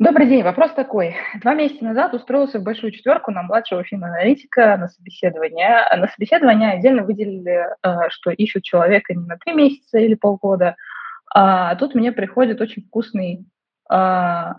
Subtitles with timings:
[0.00, 0.42] Добрый день.
[0.42, 1.14] Вопрос такой.
[1.42, 5.84] Два месяца назад устроился в большую четверку на младшего финаналитика на собеседование.
[5.94, 10.76] На собеседование отдельно выделили, э, что ищут человека не на три месяца или полгода,
[11.34, 13.44] а тут мне приходит очень вкусный
[13.92, 14.54] э,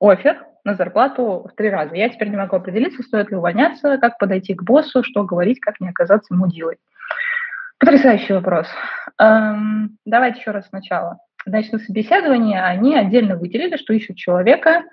[0.00, 1.94] офер на зарплату в три раза.
[1.94, 5.78] Я теперь не могу определиться, стоит ли увольняться, как подойти к боссу, что говорить, как
[5.78, 6.78] не оказаться мудилой.
[7.78, 8.66] Потрясающий вопрос.
[9.18, 11.18] Эм, давайте еще раз сначала.
[11.44, 14.84] Значит, на собеседовании они отдельно выделили, что ищут человека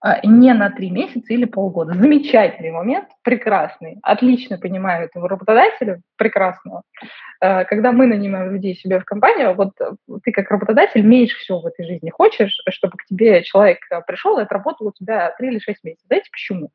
[0.00, 1.94] а, не на три месяца или полгода.
[1.94, 3.98] Замечательный момент, прекрасный.
[4.02, 6.82] Отлично понимаю этого работодателя, прекрасного.
[7.40, 9.72] А, когда мы нанимаем людей себе в компанию, вот
[10.22, 14.42] ты как работодатель меньше всего в этой жизни хочешь, чтобы к тебе человек пришел и
[14.42, 16.06] отработал у тебя три или шесть месяцев.
[16.06, 16.70] Знаете почему?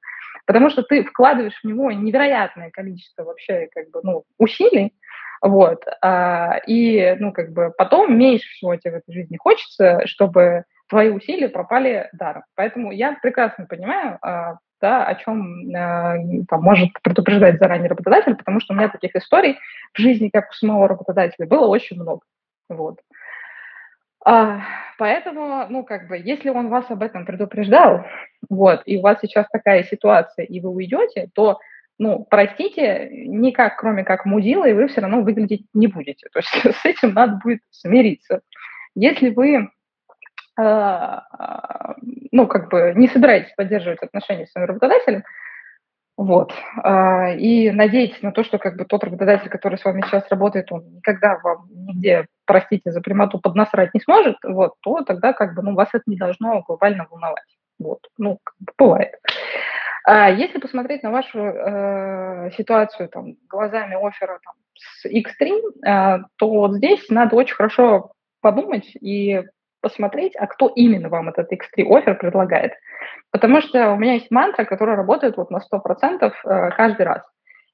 [0.47, 4.93] Потому что ты вкладываешь в него невероятное количество вообще как бы, ну, усилий,
[5.41, 5.83] вот.
[6.01, 11.09] А, и, ну, как бы потом меньше всего тебе в этой жизни хочется, чтобы твои
[11.09, 12.43] усилия пропали даром.
[12.55, 16.15] Поэтому я прекрасно понимаю, а, да, о чем а,
[16.47, 19.59] там, может предупреждать заранее работодатель, потому что у меня таких историй
[19.93, 22.21] в жизни, как у самого работодателя, было очень много.
[22.69, 22.99] Вот.
[24.25, 24.61] А,
[24.97, 28.05] поэтому, ну, как бы, если он вас об этом предупреждал,
[28.49, 31.59] вот, и у вас сейчас такая ситуация, и вы уйдете, то
[31.99, 36.29] ну, простите, никак, кроме как мудила, и вы все равно выглядеть не будете.
[36.31, 36.49] То есть
[36.81, 38.41] с этим надо будет смириться.
[38.95, 39.69] Если вы
[40.59, 41.19] э,
[42.31, 45.23] ну, как бы не собираетесь поддерживать отношения с своим работодателем,
[46.15, 50.27] вот, э, и надеетесь на то, что как бы тот работодатель, который с вами сейчас
[50.29, 55.53] работает, он никогда вам нигде, простите за прямоту, поднасрать не сможет, вот, то тогда как
[55.53, 57.58] бы, ну, вас это не должно глобально волновать.
[57.79, 58.39] Вот, ну,
[58.77, 59.13] бывает.
[60.05, 65.51] А если посмотреть на вашу э, ситуацию там, глазами оффера там, с X3,
[65.85, 69.43] э, то вот здесь надо очень хорошо подумать и
[69.81, 72.73] посмотреть, а кто именно вам этот X3 офер предлагает.
[73.31, 77.23] Потому что у меня есть мантра, которая работает вот на 100% э, каждый раз.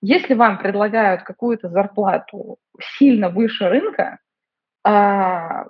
[0.02, 2.58] Если вам предлагают какую-то зарплату
[2.98, 4.20] сильно выше рынка,
[4.86, 5.66] э,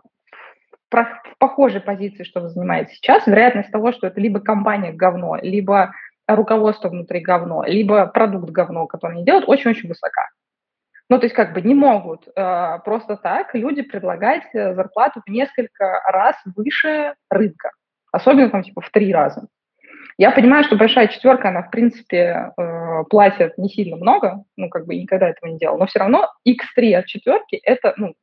[1.03, 5.94] в похожей позиции, что вы занимаете сейчас, вероятность того, что это либо компания говно, либо
[6.28, 10.29] руководство внутри говно, либо продукт говно, который они делают, очень-очень высока.
[11.09, 15.29] Ну, то есть как бы не могут э, просто так люди предлагать э, зарплату в
[15.29, 17.72] несколько раз выше рынка,
[18.11, 19.47] особенно там типа в три раза.
[20.17, 24.88] Я понимаю, что большая четверка, она в принципе э, платит не сильно много, ну как
[24.88, 28.16] бы никогда этого не делал, но все равно x3 от четверки это, ну,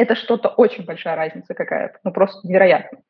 [0.00, 3.00] это что-то очень большая разница какая-то, ну просто невероятно.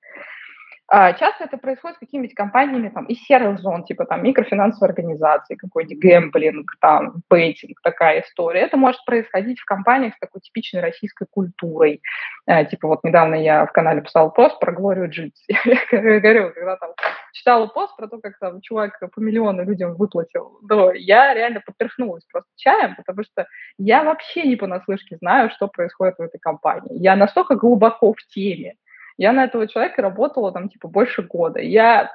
[0.93, 5.55] А, часто это происходит с какими-нибудь компаниями там, из серых зон, типа там микрофинансовой организации,
[5.55, 8.63] какой-нибудь гэмблинг, там, бейтинг, такая история.
[8.63, 12.03] Это может происходить в компаниях с такой типичной российской культурой.
[12.47, 15.41] А, типа вот недавно я в канале писал пост про Глорию Джитс.
[15.49, 16.91] Я говорю, когда там
[17.33, 22.25] читала пост про то, как там чувак по миллиону людям выплатил, то я реально поперхнулась
[22.25, 23.47] просто чаем, потому что
[23.79, 26.99] я вообще не понаслышке знаю, что происходит в этой компании.
[26.99, 28.75] Я настолько глубоко в теме,
[29.17, 31.61] я на этого человека работала там типа больше года.
[31.61, 32.11] Я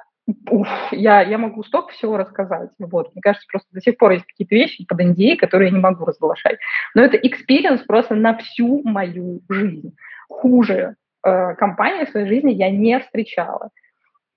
[0.50, 2.70] уф, я, я могу столько всего рассказать.
[2.78, 3.14] Вот.
[3.14, 6.04] Мне кажется, просто до сих пор есть какие-то вещи под NDA, которые я не могу
[6.04, 6.58] разглашать.
[6.94, 9.94] Но это experience просто на всю мою жизнь.
[10.28, 13.70] Хуже э, компаний в своей жизни я не встречала.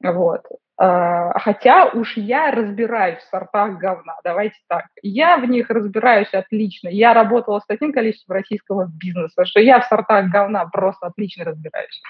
[0.04, 0.46] Вот.
[0.82, 4.86] Э, хотя уж я разбираюсь в сортах говна, давайте так.
[5.02, 6.88] Я в них разбираюсь отлично.
[6.88, 12.02] Я работала с таким количеством российского бизнеса, что я в сортах говна просто отлично разбираюсь.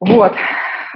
[0.00, 0.34] Вот.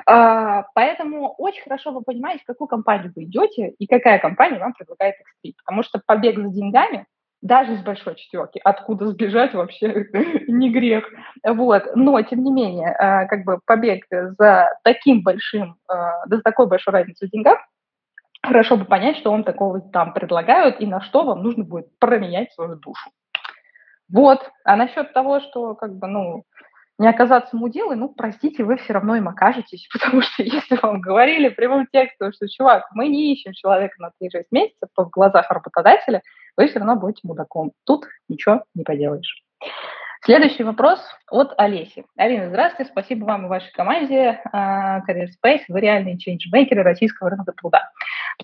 [0.07, 4.73] А, поэтому очень хорошо вы понимаете, в какую компанию вы идете и какая компания вам
[4.73, 5.53] предлагает X3.
[5.59, 7.07] Потому что побег за деньгами,
[7.41, 10.07] даже с большой четверки, откуда сбежать вообще
[10.49, 11.05] не грех.
[11.45, 11.85] Вот.
[11.95, 16.95] Но, тем не менее, а, как бы побег за таким большим, а, за такой большой
[16.95, 17.59] разницей в деньгах,
[18.43, 22.53] хорошо бы понять, что вам такого там предлагают и на что вам нужно будет променять
[22.53, 23.11] свою душу.
[24.13, 24.51] Вот.
[24.65, 26.45] А насчет того, что как бы, ну,
[26.99, 31.49] не оказаться мудилой, ну, простите, вы все равно им окажетесь, потому что если вам говорили
[31.49, 36.23] прямым текстом, что, чувак, мы не ищем человека на 3-6 месяцев, то в глазах работодателя
[36.59, 37.73] вы все равно будете мудаком.
[37.87, 39.43] Тут ничего не поделаешь.
[40.25, 41.01] Следующий вопрос
[41.31, 42.05] от Олеси.
[42.17, 45.63] Алина, здравствуйте, спасибо вам и вашей команде uh, Career Space.
[45.69, 47.89] Вы реальные чейнджмейкеры российского рынка труда.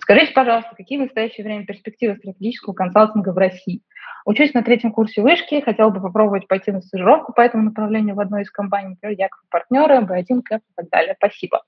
[0.01, 3.81] Скажите, пожалуйста, какие в настоящее время перспективы стратегического консалтинга в России?
[4.23, 8.21] Учусь на третьем курсе вышки, хотел бы попробовать пойти на стажировку по этому направлению в
[8.21, 11.15] одной из компаний, например, Яков партнеры, B1, КЭП и так далее.
[11.17, 11.63] Спасибо.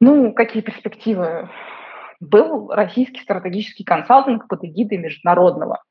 [0.00, 1.50] Ну, какие перспективы?
[2.20, 5.82] Был российский стратегический консалтинг под эгидой международного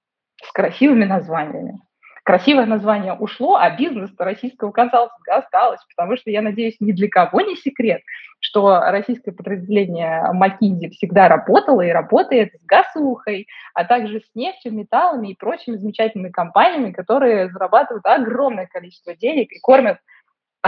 [0.44, 1.80] с красивыми названиями.
[2.28, 7.40] Красивое название ушло, а бизнес российского консалтинга осталось, потому что, я надеюсь, ни для кого
[7.40, 8.02] не секрет,
[8.42, 15.30] что российское подразделение McKinsey всегда работало и работает с газухой, а также с нефтью, металлами
[15.30, 20.00] и прочими замечательными компаниями, которые зарабатывают огромное количество денег и кормят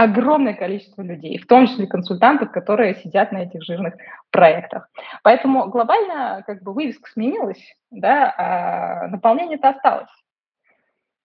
[0.02, 3.94] огромное количество людей, в том числе консультантов, которые сидят на этих жирных
[4.30, 4.88] проектах.
[5.22, 10.08] Поэтому глобально как бы вывеска сменилась, да, а наполнение-то осталось.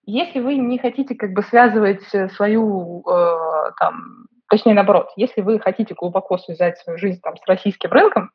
[0.05, 5.57] Если вы не хотите как бы связывать э, свою, э, там, точнее наоборот, если вы
[5.57, 8.31] хотите глубоко связать свою жизнь там, с российским рынком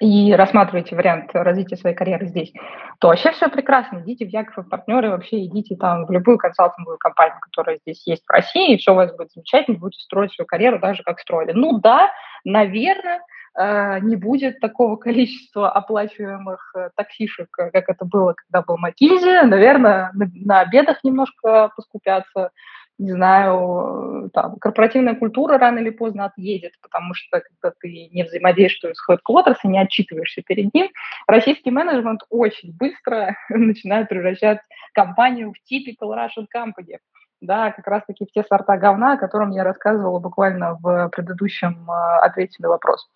[0.00, 2.52] и рассматриваете вариант развития своей карьеры здесь,
[3.00, 4.00] то вообще все прекрасно.
[4.00, 8.24] Идите в Яков и партнеры, вообще идите там в любую консалтинговую компанию, которая здесь есть
[8.26, 11.20] в России, и все у вас будет замечательно, будете строить свою карьеру так же, как
[11.20, 11.52] строили.
[11.52, 12.10] Ну да,
[12.44, 13.20] наверное,
[13.58, 19.46] Э, не будет такого количества оплачиваемых э, таксишек, э, как это было, когда был Макинзи.
[19.46, 22.50] Наверное, на, на обедах немножко поскупятся.
[22.98, 28.96] Не знаю, там, корпоративная культура рано или поздно отъедет, потому что когда ты не взаимодействуешь
[28.96, 30.88] с headquarters и не отчитываешься перед ним,
[31.26, 34.60] российский менеджмент очень быстро начинает превращать
[34.94, 36.96] компанию в typical Russian company
[37.40, 42.56] да, как раз-таки в те сорта говна, о котором я рассказывала буквально в предыдущем ответе
[42.60, 43.08] на вопрос.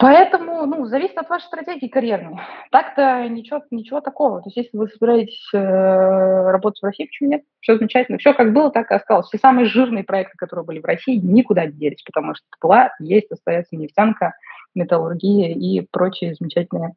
[0.00, 2.38] Поэтому, ну, зависит от вашей стратегии карьерной.
[2.70, 4.40] Так-то ничего, ничего такого.
[4.40, 7.42] То есть, если вы собираетесь э, работать в России, почему нет?
[7.60, 8.18] Все замечательно.
[8.18, 9.26] Все как было, так и осталось.
[9.26, 13.32] Все самые жирные проекты, которые были в России, никуда не делись, потому что была, есть,
[13.32, 14.34] остается нефтянка,
[14.76, 16.94] металлургия и прочие замечательные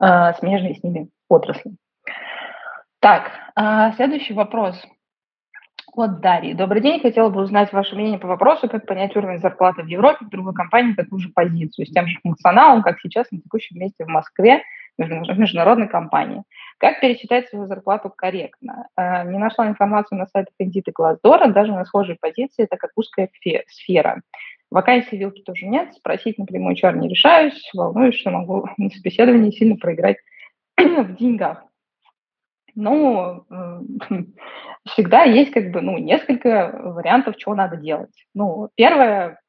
[0.00, 1.72] э, смежные с ними отрасли.
[3.00, 4.80] Так, э, следующий вопрос–
[5.96, 6.52] от Дарьи.
[6.52, 7.00] Добрый день.
[7.00, 10.54] Хотела бы узнать ваше мнение по вопросу, как понять уровень зарплаты в Европе в другой
[10.54, 14.62] компании такую же позицию, с тем же функционалом, как сейчас на текущем месте в Москве
[14.98, 16.42] в международной компании.
[16.78, 18.88] Как пересчитать свою зарплату корректно?
[18.96, 23.28] Э, не нашла информацию на сайтах Indeed и даже на схожей позиции, это как узкая
[23.68, 24.22] сфера.
[24.70, 29.76] Вакансий вилки тоже нет, спросить напрямую HR не решаюсь, волнуюсь, что могу на собеседовании сильно
[29.76, 30.16] проиграть
[30.78, 31.65] в деньгах
[32.76, 33.44] ну,
[34.86, 38.14] всегда есть как бы, ну, несколько вариантов, чего надо делать.
[38.34, 39.40] Ну, первое,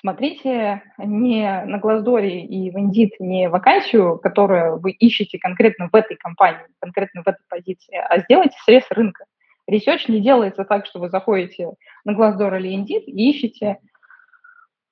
[0.00, 6.16] смотрите не на Глаздоре и в Indeed не вакансию, которую вы ищете конкретно в этой
[6.16, 9.24] компании, конкретно в этой позиции, а сделайте срез рынка.
[9.66, 11.70] Ресерч не делается так, что вы заходите
[12.04, 13.78] на Glassdoor или Indeed и ищете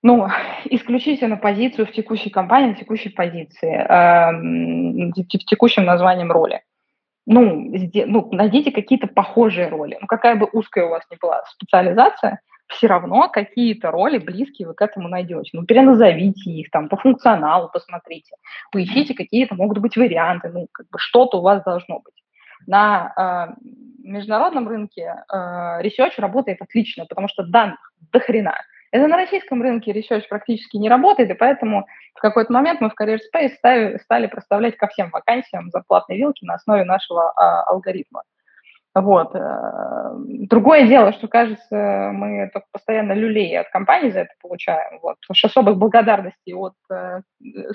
[0.02, 0.28] ну,
[0.64, 6.62] исключительно позицию в текущей компании, в текущей позиции, э, в текущем названием роли
[7.26, 7.72] ну,
[8.06, 9.96] ну, найдите какие-то похожие роли.
[10.00, 14.74] Ну, какая бы узкая у вас ни была специализация, все равно какие-то роли близкие вы
[14.74, 15.50] к этому найдете.
[15.52, 18.34] Ну, переназовите их, там, по функционалу посмотрите,
[18.70, 22.14] поищите, какие-то могут быть варианты, ну, как бы что-то у вас должно быть.
[22.66, 23.62] На э,
[24.02, 25.36] международном рынке э,
[25.82, 28.54] research работает отлично, потому что данных до хрена.
[28.92, 33.00] Это на российском рынке research практически не работает, и поэтому в какой-то момент мы в
[33.00, 38.22] Career Space стали, стали проставлять ко всем вакансиям зарплатные вилки на основе нашего а, алгоритма.
[38.94, 39.34] Вот.
[39.34, 45.16] Э, другое дело, что, кажется, мы только постоянно люлей от компании за это получаем, вот,
[45.20, 47.22] потому что особых благодарностей от э,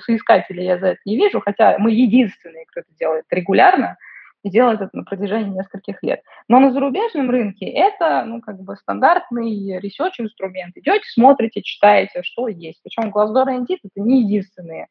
[0.04, 3.96] соискателей я за это не вижу, хотя мы единственные, кто это делает регулярно,
[4.42, 6.22] и делает это на протяжении нескольких лет.
[6.48, 10.76] Но на зарубежном рынке это, ну, как бы стандартный research-инструмент.
[10.76, 12.80] Идете, смотрите, читаете, что есть.
[12.82, 14.86] Причем Glassdoor Indeed– это не единственные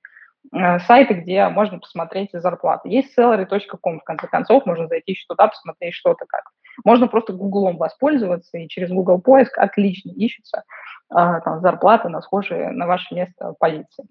[0.53, 2.89] э, сайты, где можно посмотреть зарплаты.
[2.89, 6.43] Есть salary.com, в конце концов, можно зайти еще туда, посмотреть что-то как.
[6.83, 10.63] Можно просто Гуглом воспользоваться, и через Google поиск отлично ищутся
[11.09, 14.05] э, там, зарплаты на схожие на ваше место позиции.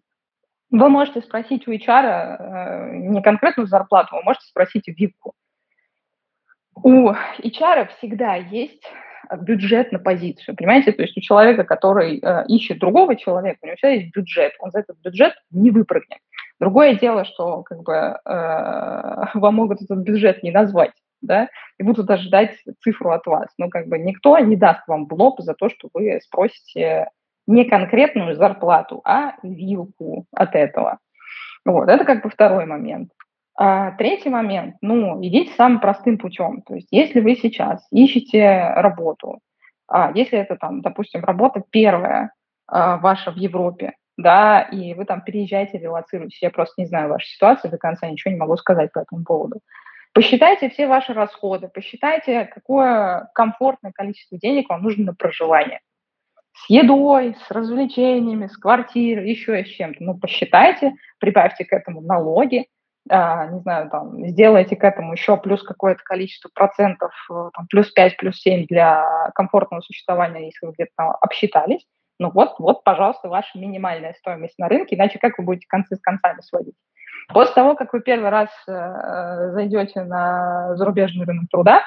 [0.71, 5.35] Вы можете спросить у HR э, не конкретную зарплату, вы можете спросить випку.
[6.75, 8.83] У HR всегда есть
[9.41, 10.93] бюджет на позицию, понимаете?
[10.93, 14.71] То есть у человека, который э, ищет другого человека, у него всегда есть бюджет, он
[14.71, 16.19] за этот бюджет не выпрыгнет.
[16.61, 18.19] Другое дело, что как бы э,
[19.35, 23.49] вам могут этот бюджет не назвать, да, и будут ожидать цифру от вас.
[23.59, 27.11] Но как бы никто не даст вам блок за то, что вы спросите
[27.47, 30.99] не конкретную зарплату, а вилку от этого.
[31.65, 33.11] Вот, это как бы второй момент.
[33.59, 36.63] А третий момент, ну, идите самым простым путем.
[36.63, 39.41] То есть если вы сейчас ищете работу,
[39.89, 42.33] а если это там, допустим, работа первая
[42.67, 47.29] а, ваша в Европе, да, и вы там переезжаете, релацируетесь, я просто не знаю вашей
[47.29, 49.61] ситуации до конца, ничего не могу сказать по этому поводу.
[50.13, 55.81] Посчитайте все ваши расходы, посчитайте, какое комфортное количество денег вам нужно на проживание
[56.57, 60.03] с едой, с развлечениями, с квартирой, еще с чем-то.
[60.03, 62.67] Ну, посчитайте, прибавьте к этому налоги,
[63.09, 67.91] а, не знаю, там, сделайте к этому еще плюс какое-то количество процентов, э, там, плюс
[67.93, 71.87] 5, плюс 7 для комфортного существования, если вы где-то обсчитались.
[72.19, 76.01] Ну вот, вот, пожалуйста, ваша минимальная стоимость на рынке, иначе как вы будете концы с
[76.01, 76.75] концами сводить?
[77.29, 81.83] После того, как вы первый раз э, э зайдете на зарубежный рынок труда,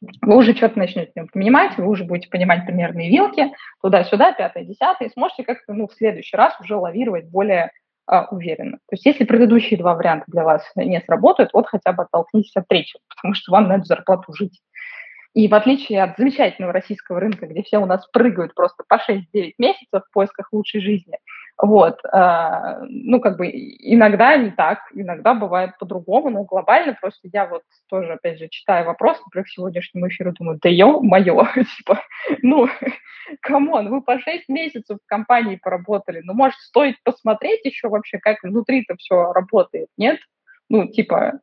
[0.00, 3.52] вы уже что-то начнете понимать, вы уже будете понимать примерные вилки,
[3.82, 7.72] туда-сюда, пятое, десятое, и сможете как-то ну, в следующий раз уже лавировать более
[8.06, 8.78] а, уверенно.
[8.88, 12.68] То есть если предыдущие два варианта для вас не сработают, вот хотя бы оттолкнитесь от
[12.68, 14.60] третьего, потому что вам на эту зарплату жить.
[15.34, 19.52] И в отличие от замечательного российского рынка, где все у нас прыгают просто по 6-9
[19.58, 21.18] месяцев в поисках лучшей жизни,
[21.60, 27.46] вот, э, ну, как бы иногда не так, иногда бывает по-другому, но глобально просто я
[27.46, 31.44] вот тоже, опять же, читаю вопрос, например, к сегодняшнему эфиру, думаю, да ё-моё,
[31.78, 32.00] типа,
[32.42, 32.68] ну,
[33.42, 38.18] come on, вы по 6 месяцев в компании поработали, ну, может, стоит посмотреть еще вообще,
[38.18, 40.18] как внутри-то все работает, нет?
[40.68, 41.40] Ну, типа,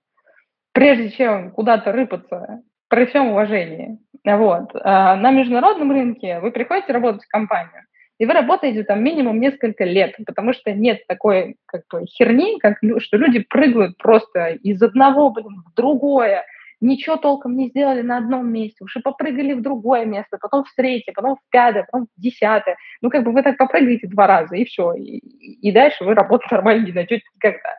[0.74, 7.24] прежде чем куда-то рыпаться, при всем уважении, вот, а на международном рынке вы приходите работать
[7.25, 7.84] в компанию,
[8.17, 12.77] и вы работаете там минимум несколько лет, потому что нет такой как бы херни, как,
[13.00, 16.45] что люди прыгают просто из одного блин, в другое,
[16.79, 21.12] ничего толком не сделали на одном месте, уже попрыгали в другое место, потом в третье,
[21.13, 22.77] потом в пятое, потом в десятое.
[23.01, 24.93] Ну, как бы вы так попрыгаете два раза, и все.
[24.93, 27.69] И, и дальше вы работу нормально не найдете никогда.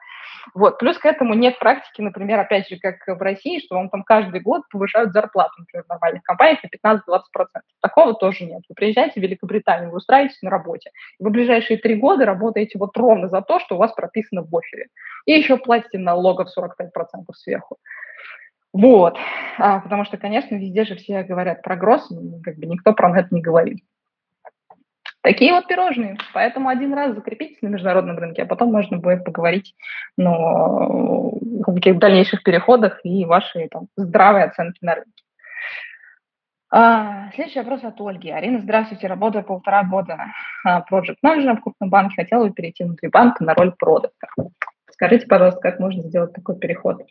[0.54, 0.78] Вот.
[0.78, 4.40] Плюс к этому нет практики, например, опять же, как в России, что вам там каждый
[4.40, 7.60] год повышают зарплату, например, в нормальных компаниях на 15-20%.
[7.80, 8.62] Такого тоже нет.
[8.68, 10.90] Вы приезжаете в Великобританию, вы устраиваетесь на работе.
[11.18, 14.88] Вы ближайшие три года работаете вот ровно за то, что у вас прописано в офере.
[15.26, 16.88] И еще платите налогов 45%
[17.34, 17.78] сверху.
[18.72, 19.16] Вот.
[19.58, 22.06] А, потому что, конечно, везде же все говорят про гроз,
[22.44, 23.78] как бы никто про это не говорит.
[25.26, 26.16] Такие вот пирожные.
[26.34, 29.74] Поэтому один раз закрепитесь на международном рынке, а потом можно будет поговорить
[30.16, 30.30] ну,
[31.66, 35.24] о каких дальнейших переходах и вашей там, здравой оценки на рынке.
[36.70, 38.30] А, следующий вопрос от Ольги.
[38.30, 39.08] Арина, здравствуйте.
[39.08, 40.26] Работаю полтора года
[40.88, 42.22] проект менеджером в крупном банке.
[42.22, 44.28] Хотела бы перейти внутри банка на роль продукта.
[44.92, 47.02] Скажите, пожалуйста, как можно сделать такой переход?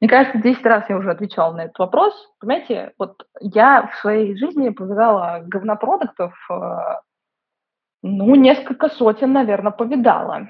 [0.00, 2.14] Мне кажется, 10 раз я уже отвечала на этот вопрос.
[2.40, 6.54] Понимаете, вот я в своей жизни повидала говнопродуктов э,
[8.02, 10.48] ну, несколько сотен, наверное, повидала.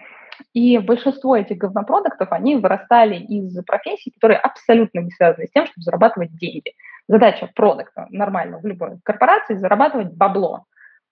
[0.52, 5.83] И большинство этих говнопродуктов, они вырастали из профессий, которые абсолютно не связаны с тем, чтобы
[5.83, 6.73] зарабатывать деньги.
[7.09, 10.67] Задача продукта нормально в любой корпорации– зарабатывать бабло.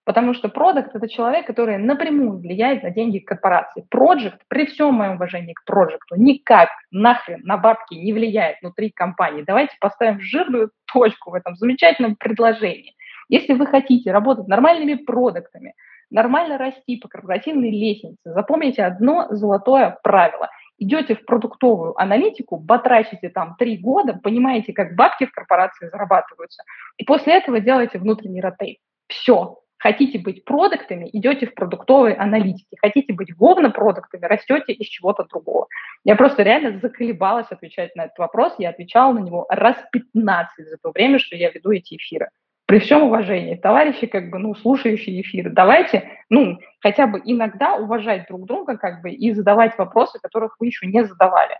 [0.05, 3.85] Потому что продукт– это человек, который напрямую влияет на деньги корпорации.
[3.89, 9.43] Проект, при всем моем уважении к проекту, никак нахрен на бабки не влияет внутри компании.
[9.45, 12.95] Давайте поставим жирную точку в этом замечательном предложении.
[13.27, 15.73] Если вы хотите работать нормальными продуктами,
[16.09, 18.17] нормально расти по корпоративной лестнице.
[18.23, 20.49] Запомните одно золотое правило.
[20.79, 26.63] Идете в продуктовую аналитику, батрачите там три года, понимаете, как бабки в корпорации зарабатываются,
[26.97, 28.77] и после этого делаете внутренний ротейт.
[29.07, 29.59] Все.
[29.79, 32.75] Хотите быть продуктами, идете в продуктовые аналитики.
[32.81, 35.67] Хотите быть говно-продуктами, растете из чего-то другого.
[36.03, 38.55] Я просто реально заколебалась отвечать на этот вопрос.
[38.57, 42.29] Я отвечала на него раз 15 за то время, что я веду эти эфиры
[42.67, 48.27] при всем уважении, товарищи, как бы, ну, слушающие эфир, давайте, ну, хотя бы иногда уважать
[48.27, 51.57] друг друга, как бы, и задавать вопросы, которых вы еще не задавали.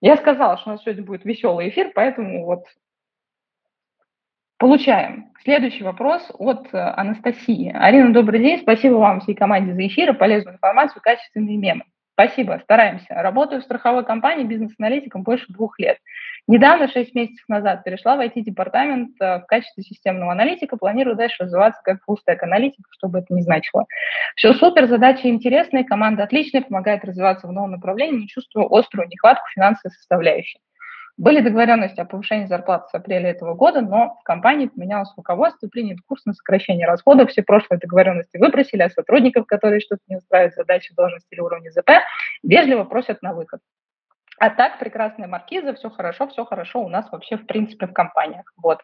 [0.00, 2.64] Я сказала, что у нас сегодня будет веселый эфир, поэтому вот
[4.56, 5.32] получаем.
[5.42, 7.70] Следующий вопрос от э, Анастасии.
[7.74, 8.60] Арина, добрый день.
[8.62, 11.84] Спасибо вам всей команде за эфир, полезную информацию, качественные мемы.
[12.20, 13.14] Спасибо, стараемся.
[13.14, 15.98] Работаю в страховой компании бизнес-аналитиком больше двух лет.
[16.48, 20.76] Недавно, шесть месяцев назад, перешла в IT-департамент э, в качестве системного аналитика.
[20.76, 23.86] Планирую дальше развиваться как фуллстек аналитик, что бы это ни значило.
[24.34, 29.46] Все супер, задачи интересные, команда отличная, помогает развиваться в новом направлении, не чувствую острую нехватку
[29.54, 30.58] финансовой составляющей.
[31.18, 35.98] Были договоренности о повышении зарплат с апреля этого года, но в компании поменялось руководство, принят
[36.06, 40.94] курс на сокращение расходов, все прошлые договоренности выбросили, а сотрудников, которые что-то не устраивают, задачи,
[40.94, 41.90] должности или уровня ЗП,
[42.44, 43.60] вежливо просят на выход.
[44.38, 48.52] А так, прекрасная маркиза, все хорошо, все хорошо у нас вообще в принципе в компаниях.
[48.56, 48.78] Вот.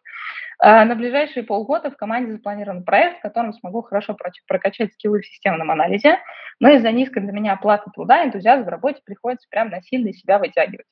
[0.58, 4.16] А на ближайшие полгода в команде запланирован проект, в котором смогу хорошо
[4.48, 6.18] прокачать скиллы в системном анализе,
[6.58, 10.86] но из-за низкой для меня оплаты труда энтузиазм в работе приходится прям насильно себя вытягивать.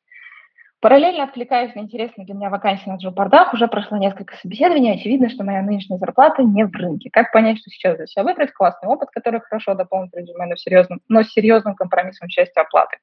[0.83, 3.55] Параллельно откликаюсь на интересные для меня вакансии на джоббордах.
[3.55, 4.93] Уже прошло несколько собеседований.
[4.93, 7.09] Очевидно, что моя нынешняя зарплата не в рынке.
[7.13, 8.53] Как понять, что сейчас для себя выбрать?
[8.53, 12.97] Классный опыт, который хорошо дополнит резюме, но, серьезным, но с серьезным компромиссом части оплаты.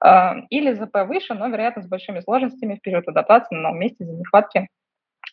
[0.00, 4.06] А, или ЗП выше, но, вероятно, с большими сложностями в период адаптации на новом месте
[4.06, 4.68] за нехватки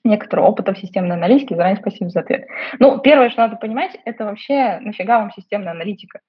[0.04, 1.56] некоторого опыта в системной аналитике.
[1.56, 2.46] Заранее спасибо за ответ.
[2.80, 6.20] Ну, первое, что надо понимать, это вообще нафига вам системная аналитика.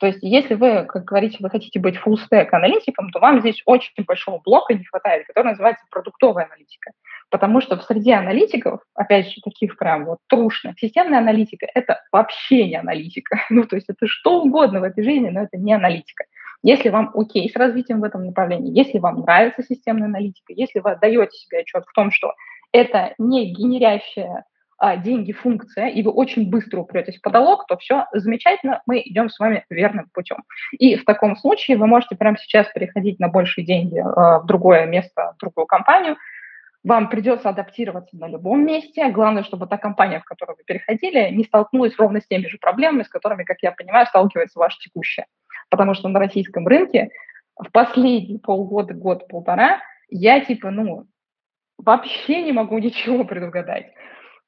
[0.00, 3.62] То есть если вы, как говорите, вы хотите быть full stack аналитиком, то вам здесь
[3.66, 6.92] очень большого блока не хватает, который называется продуктовая аналитика.
[7.28, 12.66] Потому что в среде аналитиков, опять же, таких прям вот трушных, системная аналитика– это вообще
[12.66, 13.40] не аналитика.
[13.50, 16.24] Ну, то есть это что угодно в этой жизни, но это не аналитика.
[16.62, 20.92] Если вам окей с развитием в этом направлении, если вам нравится системная аналитика, если вы
[20.92, 22.32] отдаете себе отчет в том, что
[22.72, 24.44] это не генерящая
[25.02, 29.38] деньги функция, и вы очень быстро упретесь в потолок, то все замечательно, мы идем с
[29.38, 30.38] вами верным путем.
[30.72, 34.86] И в таком случае вы можете прямо сейчас переходить на большие деньги а, в другое
[34.86, 36.16] место, в другую компанию,
[36.82, 39.10] вам придется адаптироваться на любом месте.
[39.10, 43.02] Главное, чтобы та компания, в которую вы переходили, не столкнулась ровно с теми же проблемами,
[43.02, 45.26] с которыми, как я понимаю, сталкивается ваша текущая.
[45.68, 47.10] Потому что на российском рынке
[47.56, 51.04] в последние полгода, год-полтора я типа, ну,
[51.76, 53.92] вообще не могу ничего предугадать.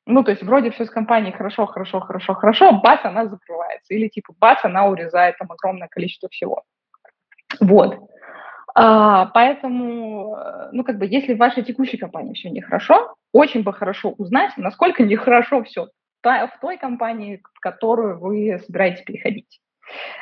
[0.07, 3.95] Ну, то есть вроде все с компанией хорошо, хорошо, хорошо, хорошо, бац, она закрывается.
[3.95, 6.65] Или типа бац, она урезает там огромное количество всего.
[7.61, 7.99] Вот.
[8.75, 13.73] А, поэтому, э, ну, как бы, если в вашей текущей компании все нехорошо, очень бы
[13.73, 15.89] хорошо узнать, насколько нехорошо все
[16.23, 19.61] в той компании, в которую вы собираетесь переходить.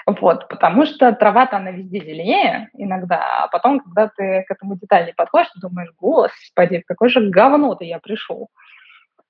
[0.06, 5.14] Вот, потому что трава-то она везде зеленее иногда, а потом, когда ты к этому детальнее
[5.14, 8.48] подходишь, ты думаешь, господи, в какое же говно-то я пришел.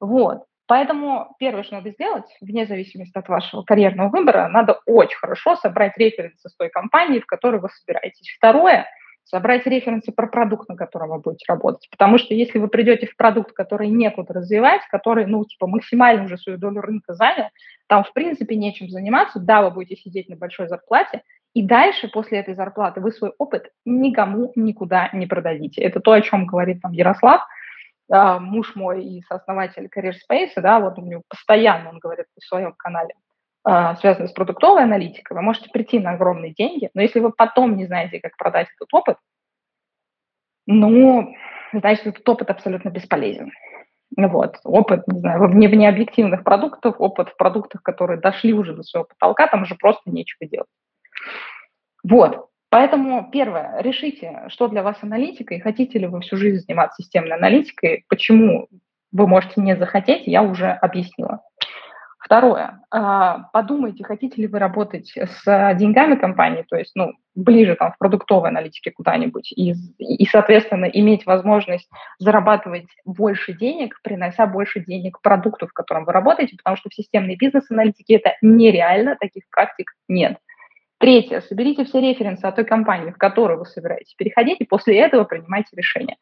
[0.01, 0.45] Вот.
[0.67, 5.99] Поэтому первое, что надо сделать, вне зависимости от вашего карьерного выбора, надо очень хорошо собрать
[5.99, 8.33] референсы с той компании, в которой вы собираетесь.
[8.37, 8.87] Второе–
[9.25, 11.89] собрать референсы про продукт, на котором вы будете работать.
[11.91, 16.39] Потому что если вы придете в продукт, который некуда развивать, который, ну, типа, максимально уже
[16.39, 17.49] свою долю рынка занял,
[17.89, 22.39] там, в принципе, нечем заниматься, да, вы будете сидеть на большой зарплате, и дальше, после
[22.39, 25.83] этой зарплаты, вы свой опыт никому никуда не продадите.
[25.83, 27.43] Это то, о чем говорит там Ярослав–
[28.11, 32.75] муж мой и сооснователь Career Space, да, вот у него постоянно он говорит в своем
[32.77, 33.15] канале,
[33.63, 37.77] а, связанный с продуктовой аналитикой, вы можете прийти на огромные деньги, но если вы потом
[37.77, 39.17] не знаете, как продать этот опыт,
[40.67, 41.35] ну,
[41.73, 43.53] значит, этот опыт абсолютно бесполезен.
[44.17, 49.07] Вот, опыт, не знаю, в необъективных продуктах, опыт в продуктах, которые дошли уже до своего
[49.07, 50.69] потолка, там уже просто нечего делать.
[52.03, 57.03] Вот, Поэтому, первое, решите, что для вас аналитика, и хотите ли вы всю жизнь заниматься
[57.03, 58.69] системной аналитикой, почему
[59.13, 61.43] вы можете не захотеть, я уже объяснила.
[62.21, 67.93] Второе, а, подумайте, хотите ли вы работать с деньгами компании, то есть, ну, ближе там
[67.93, 75.21] в продуктовой аналитике куда-нибудь, и, и, соответственно, иметь возможность зарабатывать больше денег, принося больше денег
[75.23, 80.37] продукту, в котором вы работаете, потому что в системной бизнес-аналитике это нереально, таких практик нет.
[81.01, 81.41] Третье.
[81.41, 85.75] Соберите все референсы о той компании, в которую вы собираетесь переходить, и после этого принимайте
[85.75, 86.19] решение.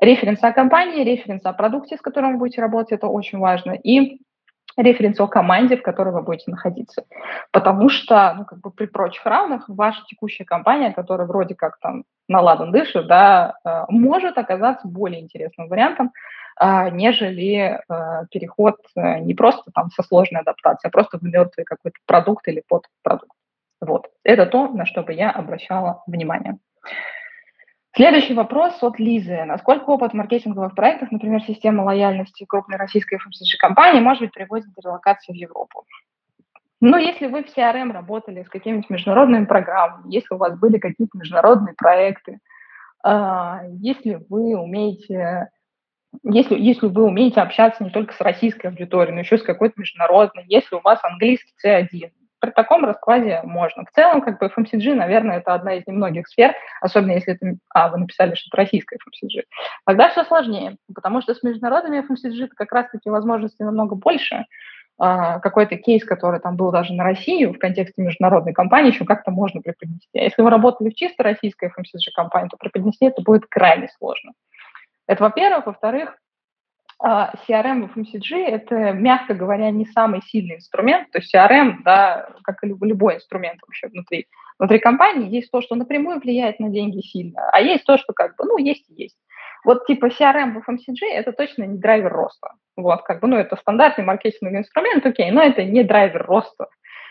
[0.00, 4.22] Референсы о компании, референсы о продукте, с которым вы будете работать, это очень важно, и
[4.78, 7.04] референсы о команде, в которой вы будете находиться.
[7.50, 12.04] Потому что, ну, как бы при прочих равных, ваша текущая компания, которая вроде как там
[12.26, 16.12] наладан дышит, да, э, может оказаться более интересным вариантом,
[16.58, 21.98] э, нежели э, переход не просто там со сложной адаптацией, а просто в мертвый какой-то
[22.06, 23.36] продукт или подпродукт.
[23.80, 24.08] Вот.
[24.24, 26.58] Это то, на что бы я обращала внимание.
[27.94, 29.44] Следующий вопрос от Лизы.
[29.44, 35.32] Насколько опыт маркетинговых проектах, например, система лояльности крупной российской FMCG-компании, может быть приводит к релокации
[35.32, 35.84] в Европу?
[36.82, 41.16] Ну, если вы в CRM работали с какими-нибудь международными программами, если у вас были какие-то
[41.16, 42.38] международные проекты,
[43.02, 45.48] А, если вы умеете
[46.24, 50.44] если, если вы умеете общаться не только с российской аудиторией, но еще с какой-то международной,
[50.46, 52.10] если у вас английский C1,
[52.46, 53.84] при таком раскладе можно.
[53.84, 57.88] В целом, как бы FMCG, наверное, это одна из немногих сфер, особенно если это, а,
[57.88, 59.42] вы написали, что это российская FMCG.
[59.84, 64.44] Тогда все сложнее, потому что с международными FMCG как раз-таки возможностей намного больше.
[64.98, 69.30] А, какой-то кейс, который там был даже на Россию в контексте международной компании, еще как-то
[69.30, 70.18] можно преподнести.
[70.18, 74.32] А если вы работали в чисто российской FMCG-компании, то преподнести это будет крайне сложно.
[75.06, 75.66] Это во-первых.
[75.66, 76.16] Во-вторых,
[77.02, 81.10] CRM в FMCG– это, мягко говоря, не самый сильный инструмент.
[81.10, 84.26] То есть CRM, да, как и любой инструмент вообще внутри,
[84.58, 88.36] внутри компании, есть то, что напрямую влияет на деньги сильно, а есть то, что как
[88.36, 89.18] бы, ну, есть и есть.
[89.64, 92.52] Вот типа CRM в FMCG– это точно не драйвер роста.
[92.76, 96.68] Вот, как бы, ну, это стандартный маркетинговый инструмент, окей, но это не драйвер роста.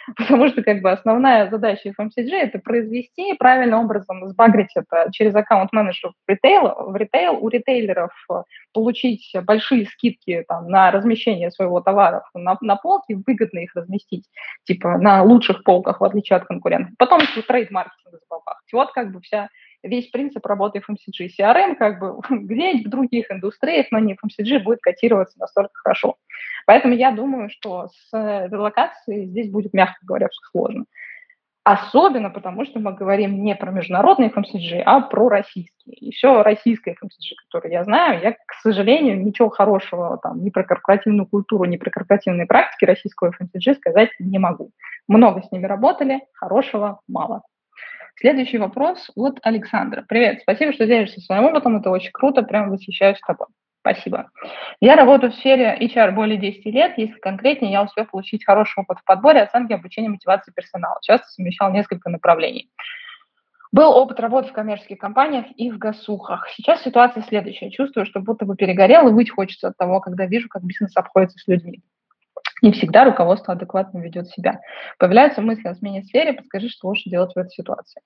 [0.15, 6.13] потому что как бы основная задача FMCG– это произвести правильным образом, сбагрить это через аккаунт-менеджеров
[6.25, 12.23] в ритейл, в ритейл, у ритейлеров э, получить большие скидки там, на размещение своего товара
[12.33, 14.25] на, на полке, выгодно их разместить,
[14.65, 16.93] типа на лучших полках, в отличие от конкурентов.
[16.97, 18.73] Потом трейд-маркетинг забабахать.
[18.73, 19.49] Вот как бы вся
[19.87, 21.29] весь принцип работы FMCG.
[21.39, 26.15] CRM как бы где-нибудь в других индустриях, но не FMCG, будет котироваться настолько хорошо.
[26.65, 30.85] Поэтому я думаю, что с релокацией здесь будет, мягко говоря, все сложно.
[31.63, 35.95] Особенно потому, что мы говорим не про международные FMCG, а про российские.
[35.95, 40.63] И все российское FMCG, которое я знаю, я, к сожалению, ничего хорошего там, ни про
[40.63, 44.69] корпоративную культуру, ни про корпоративные практики российского FMCG сказать не могу.
[45.07, 47.41] Много с ними работали, хорошего мало.
[48.17, 50.05] Следующий вопрос от Александра.
[50.07, 53.47] Привет, спасибо, что делишься своим опытом, это очень круто, прям восхищаюсь тобой.
[53.81, 54.31] Спасибо.
[54.79, 56.93] Я работаю в сфере HR более 10 лет.
[56.97, 60.97] Если конкретнее, я успел получить хороший опыт в подборе, оценке, обучении, мотивации персонала.
[61.03, 62.71] Часто совмещал несколько направлений.
[63.71, 66.47] Был опыт работы в коммерческих компаниях и в госухах.
[66.55, 67.69] Сейчас ситуация следующая.
[67.69, 71.37] Чувствую, что будто бы перегорел и выть хочется от того, когда вижу, как бизнес обходится
[71.37, 71.83] с людьми.
[72.61, 74.61] Не всегда руководство адекватно ведет себя.
[74.97, 78.01] Появляются мысли о смене сферы, подскажи, что лучше делать в этой ситуации.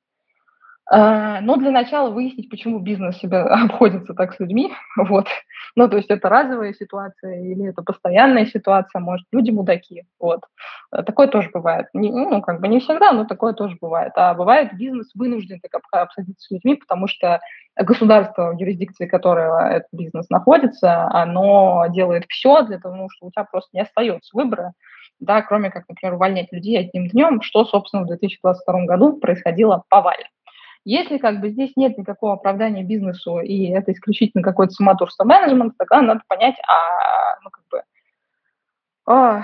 [0.91, 4.73] А, но для начала выяснить, почему бизнес себя обходится так с людьми.
[4.97, 5.27] Вот.
[5.75, 10.05] Ну, то есть это разовая ситуация или это постоянная ситуация, может, люди мудаки.
[10.19, 10.41] Вот.
[10.91, 11.87] Э, такое тоже бывает.
[11.93, 14.13] Ну, как бы не всегда, но такое тоже бывает.
[14.15, 17.39] А бывает бизнес вынужден так обсадиться с людьми, потому что
[17.75, 23.31] государство, в юрисдикции которого этот бизнес находится, оно делает все для того, ну, что у
[23.31, 24.73] тебя просто не остается выбора,
[25.19, 30.25] да, кроме как, например, увольнять людей одним днем, что, собственно, в 2022 году происходило повально.
[30.89, 36.01] Если как бы здесь нет никакого оправдания бизнесу, и это исключительно какое-то самодурство менеджмента, тогда
[36.01, 37.83] надо понять, а, ну, как бы,
[39.05, 39.43] а,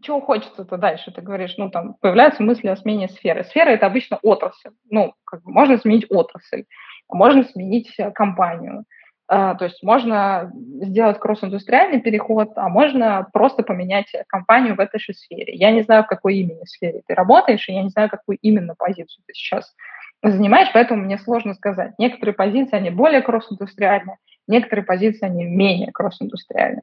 [0.00, 1.10] чего хочется-то дальше?
[1.10, 3.42] Ты говоришь, ну, там, появляются мысли о смене сферы.
[3.42, 4.70] Сфера– это обычно отрасль.
[4.90, 6.66] Ну, как бы можно сменить отрасль,
[7.08, 8.84] можно сменить э, компанию.
[9.32, 10.50] А, то есть можно
[10.82, 15.54] сделать кросс-индустриальный переход, а можно просто поменять компанию в этой же сфере.
[15.54, 18.74] Я не знаю, в какой именно сфере ты работаешь, и я не знаю, какую именно
[18.74, 19.72] позицию ты сейчас
[20.20, 21.92] занимаешь, поэтому мне сложно сказать.
[21.96, 24.16] Некоторые позиции, они более кросс-индустриальные,
[24.48, 26.82] некоторые позиции, они менее кросс-индустриальные.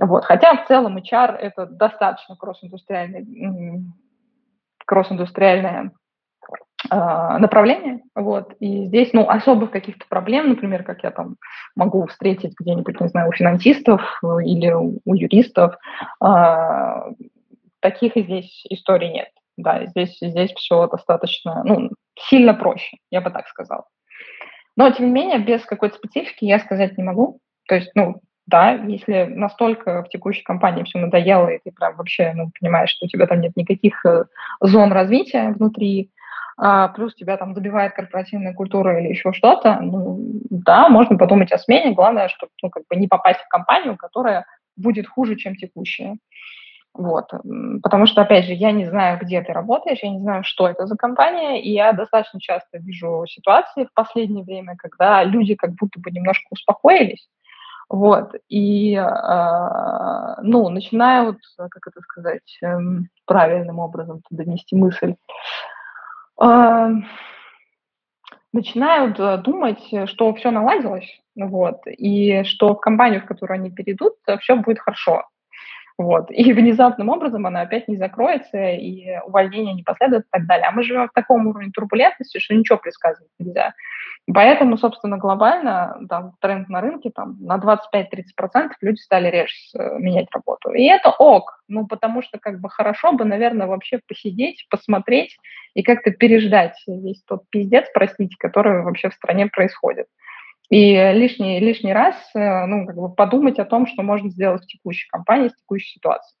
[0.00, 0.24] Вот.
[0.24, 3.26] Хотя в целом HR– это достаточно кросс-индустриальная
[5.86, 5.90] а,
[6.90, 11.36] направление, вот, и здесь, ну, особых каких-то проблем, например, как я там
[11.74, 15.74] могу встретить где-нибудь, не знаю, у финансистов э, или у юристов,
[16.24, 17.12] э,
[17.80, 23.48] таких здесь историй нет, да, здесь, здесь все достаточно, ну, сильно проще, я бы так
[23.48, 23.84] сказала.
[24.76, 28.72] Но, тем не менее, без какой-то специфики я сказать не могу, то есть, ну, да,
[28.72, 33.08] если настолько в текущей компании все надоело, и ты прям вообще ну, понимаешь, что у
[33.08, 34.24] тебя там нет никаких э,
[34.62, 36.17] зон развития внутри, а,
[36.94, 40.18] плюс тебя там добивает корпоративная культура или еще что-то, ну,
[40.50, 41.94] да, можно подумать о смене.
[41.94, 44.44] Главное, чтобы ну, как бы не попасть в компанию, которая
[44.76, 46.18] будет хуже, чем текущая.
[46.94, 47.30] Вот.
[47.82, 50.86] Потому что, опять же, я не знаю, где ты работаешь, я не знаю, что это
[50.86, 56.00] за компания, и я достаточно часто вижу ситуации в последнее время, когда люди как будто
[56.00, 57.28] бы немножко успокоились,
[57.88, 62.78] вот, и, э, ну, начинают, как это сказать, э,
[63.24, 65.14] правильным образом донести мысль,
[68.52, 74.56] начинают думать, что все наладилось, вот, и что в компанию, в которую они перейдут, все
[74.56, 75.24] будет хорошо.
[75.98, 76.30] Вот.
[76.30, 80.68] И внезапным образом она опять не закроется, и увольнение не последует и так далее.
[80.68, 83.74] А мы живем в таком уровне турбулентности, что ничего предсказывать нельзя.
[84.32, 89.54] Поэтому, собственно, глобально там, тренд на рынке там, на 25-30% люди стали реже
[89.98, 90.70] менять работу.
[90.72, 95.38] И это ок, ну, потому что как бы хорошо бы, наверное, вообще посидеть, посмотреть
[95.78, 100.06] и как-то переждать весь тот пиздец, простите, который вообще в стране происходит.
[100.70, 104.66] И лишний, лишний раз э, ну, как бы подумать о том, что можно сделать в
[104.66, 106.36] текущей компании, в текущей ситуации.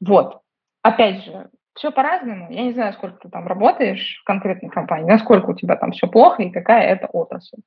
[0.00, 0.40] Вот.
[0.82, 2.46] Опять же, все по-разному.
[2.52, 6.06] Я не знаю, сколько ты там работаешь в конкретной компании, насколько у тебя там все
[6.06, 7.58] плохо и какая это отрасль.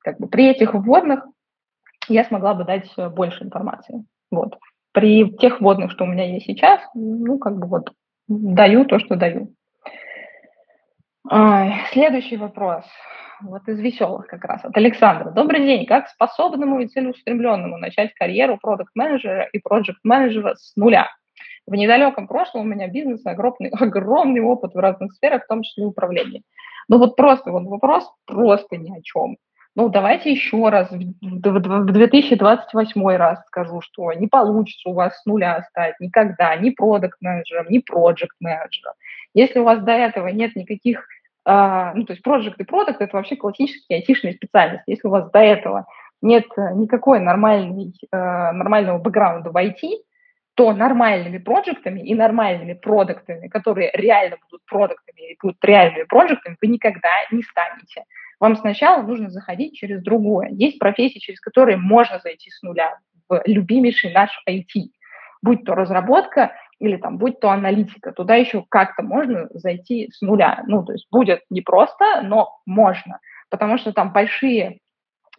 [0.00, 1.24] Как бы при этих вводных
[2.08, 4.04] я смогла бы дать больше информации.
[4.32, 4.58] Вот.
[4.90, 7.92] При тех вводных, что у меня есть сейчас, ну, как бы вот
[8.26, 9.54] даю то, что даю.
[11.28, 12.84] Следующий вопрос
[13.40, 15.30] вот из веселых как раз, от Александра.
[15.30, 15.84] Добрый день.
[15.84, 21.08] Как способному и целеустремленному начать карьеру продукт-менеджера и проект-менеджера с нуля?
[21.66, 25.82] В недалеком прошлом у меня бизнес огромный, огромный опыт в разных сферах, в том числе
[25.82, 26.42] и управлении.
[26.88, 29.36] Ну вот просто вот вопрос просто ни о чем.
[29.74, 35.62] Ну, давайте еще раз, в 2028 раз скажу, что не получится у вас с нуля
[35.68, 38.94] стать никогда ни продукт-менеджером, ни проект-менеджером.
[39.34, 41.06] Если у вас до этого нет никаких
[41.94, 44.90] ну, то есть project и product– это вообще классические айтишные специальности.
[44.90, 45.86] Если у вас до этого
[46.20, 48.16] нет э, никакой нормальной, э,
[48.52, 50.02] нормального бэкграунда в IT,
[50.56, 56.68] то нормальными проектами и нормальными продуктами, которые реально будут продуктами и будут реальными проектами, вы
[56.68, 58.04] никогда не станете.
[58.40, 60.48] Вам сначала нужно заходить через другое.
[60.50, 64.90] Есть профессии, через которые можно зайти с нуля в любимейший наш IT.
[65.42, 70.62] Будь то разработка, или там будь то аналитика, туда еще как-то можно зайти с нуля.
[70.66, 74.80] Ну, то есть будет непросто, но можно, потому что там большие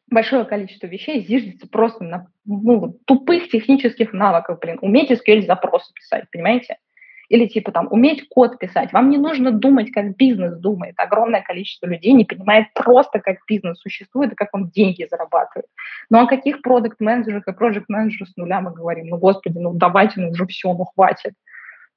[0.10, 4.80] большое количество вещей зиждется просто на ну, тупых технических навыках, блин.
[4.82, 6.78] Уметь SQL запросы писать, понимаете?
[7.30, 8.94] Или типа там уметь код писать.
[8.94, 10.96] Вам не нужно думать, как бизнес думает.
[10.98, 15.68] Огромное количество людей не понимает просто, как бизнес существует и как он деньги зарабатывает.
[16.10, 19.08] Ну о каких продукт-менеджерах и проект-менеджерах с нуля мы говорим?
[19.08, 21.34] Ну, господи, ну давайте, ну уже все, ну хватит.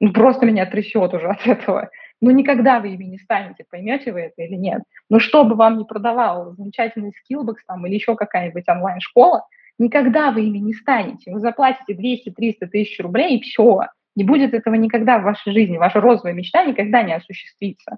[0.01, 1.91] Ну просто меня трясет уже от этого.
[2.21, 4.83] Ну никогда вы ими не станете, поймете вы это или нет.
[5.09, 9.47] Но что бы вам ни продавал замечательный Skillbox там или еще какая-нибудь онлайн-школа,
[9.79, 11.33] никогда вы ими не станете.
[11.33, 13.87] Вы заплатите 200-300 тысяч рублей и все.
[14.21, 15.79] Не будет этого никогда в вашей жизни.
[15.79, 17.97] Ваша розовая мечта никогда не осуществится.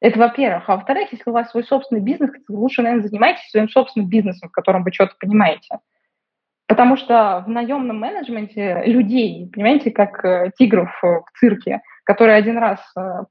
[0.00, 0.64] Это во-первых.
[0.70, 4.52] А во-вторых, если у вас свой собственный бизнес, лучше, наверное, занимайтесь своим собственным бизнесом, в
[4.52, 5.80] котором вы что-то понимаете.
[6.66, 12.56] Потому что в наемном менеджменте людей, понимаете, как э, тигров э, в цирке, которые один
[12.56, 13.24] раз э,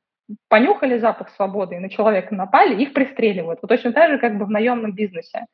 [0.50, 3.58] понюхали запах свободы и на человека напали, их пристреливают.
[3.63, 5.48] Вот точно так же, как бы в наемном бизнесе,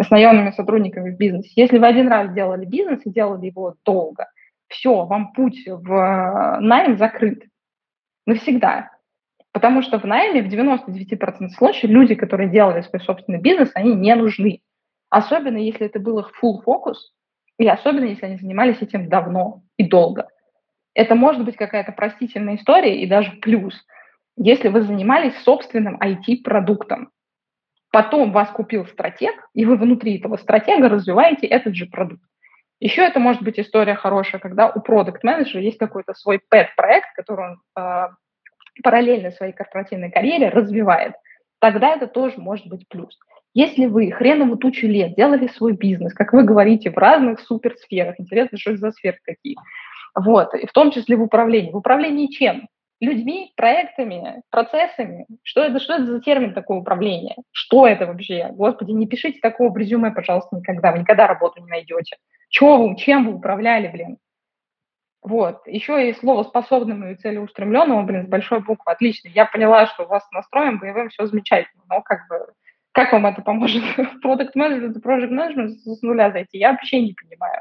[0.00, 1.50] с наемными сотрудниками в бизнесе.
[1.54, 4.28] Если вы один раз делали бизнес и делали его долго,
[4.74, 7.44] все, вам путь в э, найм закрыт.
[8.26, 8.90] Навсегда.
[9.52, 14.14] Потому что в найме в 99% случаев люди, которые делали свой собственный бизнес, они не
[14.14, 14.60] нужны.
[15.10, 17.14] Особенно, если это был их full фокус,
[17.58, 20.28] и особенно, если они занимались этим давно и долго.
[20.94, 23.74] Это может быть какая-то простительная история и даже плюс,
[24.36, 27.10] если вы занимались собственным IT-продуктом.
[27.92, 32.24] Потом вас купил стратег, и вы внутри этого стратега развиваете этот же продукт.
[32.80, 37.60] Еще это может быть история хорошая, когда у продукт-менеджера есть какой-то свой пэт-проект, который он
[37.78, 38.08] э,
[38.82, 41.14] параллельно своей корпоративной карьере развивает.
[41.60, 43.18] Тогда это тоже может быть плюс.
[43.54, 48.58] Если вы хренову тучу лет делали свой бизнес, как вы говорите, в разных суперсферах, интересно,
[48.58, 49.56] что это за сферы какие,
[50.14, 51.70] вот, и в том числе в управлении.
[51.70, 52.68] В управлении чем?
[53.00, 55.26] людьми, проектами, процессами.
[55.42, 57.36] Что это, что это за термин такое управление?
[57.52, 58.48] Что это вообще?
[58.52, 60.92] Господи, не пишите такого в резюме, пожалуйста, никогда.
[60.92, 62.16] Вы никогда работу не найдете.
[62.54, 64.16] Чего вы, чем вы управляли, блин?
[65.22, 65.66] Вот.
[65.66, 68.92] Еще и слово способному и целеустремленному, блин, с большой буквы.
[68.92, 69.26] Отлично.
[69.26, 71.82] Я поняла, что у вас с настроем боевым все замечательно.
[71.90, 72.52] Но как бы,
[72.92, 73.82] как вам это поможет?
[74.22, 76.58] Продукт менеджмент, project менеджмент с нуля зайти?
[76.58, 77.60] Я вообще не понимаю.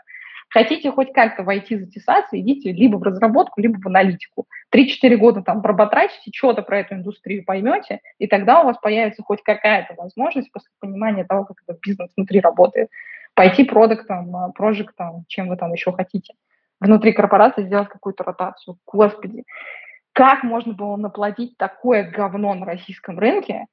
[0.49, 4.45] Хотите хоть как-то войти, затесаться, идите либо в разработку, либо в аналитику.
[4.75, 9.41] 3-4 года там пробатратите, что-то про эту индустрию поймете, и тогда у вас появится хоть
[9.41, 12.89] какая-то возможность после понимания того, как этот бизнес внутри работает,
[13.35, 16.33] пойти продуктом, а, прожектом, чем вы там еще хотите.
[16.79, 18.77] Внутри корпорации сделать какую-то ротацию.
[18.85, 19.43] Господи,
[20.13, 23.65] как можно было наплатить такое говно на российском рынке,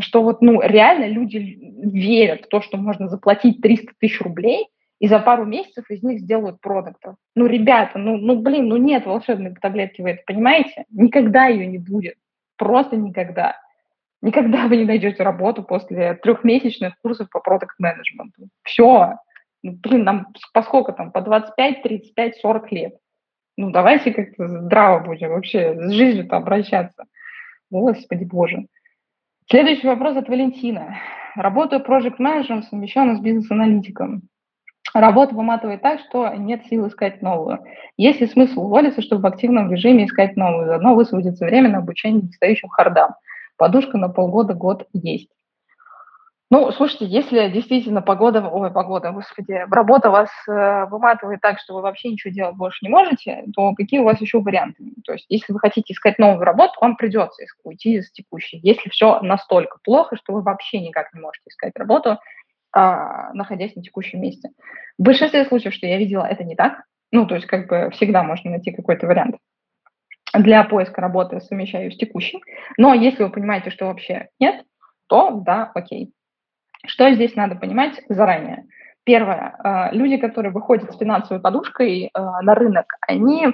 [0.00, 4.68] что вот, ну, реально люди верят в то, что можно заплатить 300 тысяч рублей–
[5.00, 7.16] и за пару месяцев из них сделают продуктов.
[7.36, 10.84] Ну, ребята, ну, ну, блин, ну нет волшебной таблетки, вы это понимаете?
[10.90, 12.14] Никогда ее не будет.
[12.56, 13.56] Просто никогда.
[14.20, 18.48] Никогда вы не найдете работу после трехмесячных курсов по продукт-менеджменту.
[18.64, 19.16] Все.
[19.62, 21.12] Ну, блин, нам по сколько там?
[21.12, 22.94] По 25, 35, 40 лет.
[23.56, 27.04] Ну, давайте как-то здраво будем вообще с жизнью-то обращаться.
[27.70, 28.66] Господи боже.
[29.50, 30.96] Следующий вопрос от Валентина.
[31.34, 34.22] Работаю проект-менеджером, совмещенно с бизнес-аналитиком.
[34.94, 37.58] Работа выматывает так, что нет сил искать новую.
[37.96, 40.66] Есть ли смысл уволиться, чтобы в активном режиме искать новую?
[40.66, 43.14] Заодно высвободится время на обучение недостающим хардам.
[43.58, 45.28] Подушка на полгода-год есть.
[46.50, 51.82] Ну, слушайте, если действительно погода, ой, погода, господи, работа вас э, выматывает так, что вы
[51.82, 54.82] вообще ничего делать больше не можете, то какие у вас еще варианты?
[55.04, 58.60] То есть, если вы хотите искать новую работу, вам придется уйти из текущей.
[58.62, 62.16] Если все настолько плохо, что вы вообще никак не можете искать работу,
[62.72, 64.48] а, находясь на текущем месте.
[64.96, 66.84] В большинстве случаев, что я видела, это не так.
[67.12, 69.36] Ну, то есть, как бы всегда можно найти какой-то вариант
[70.34, 72.42] для поиска работы, совмещаю с текущей.
[72.76, 74.64] Но если вы понимаете, что вообще нет,
[75.08, 76.12] то да, окей.
[76.86, 78.64] Что здесь надо понимать заранее?
[79.04, 79.56] Первое.
[79.64, 83.48] Э, люди, которые выходят с финансовой подушкой э, на рынок, они,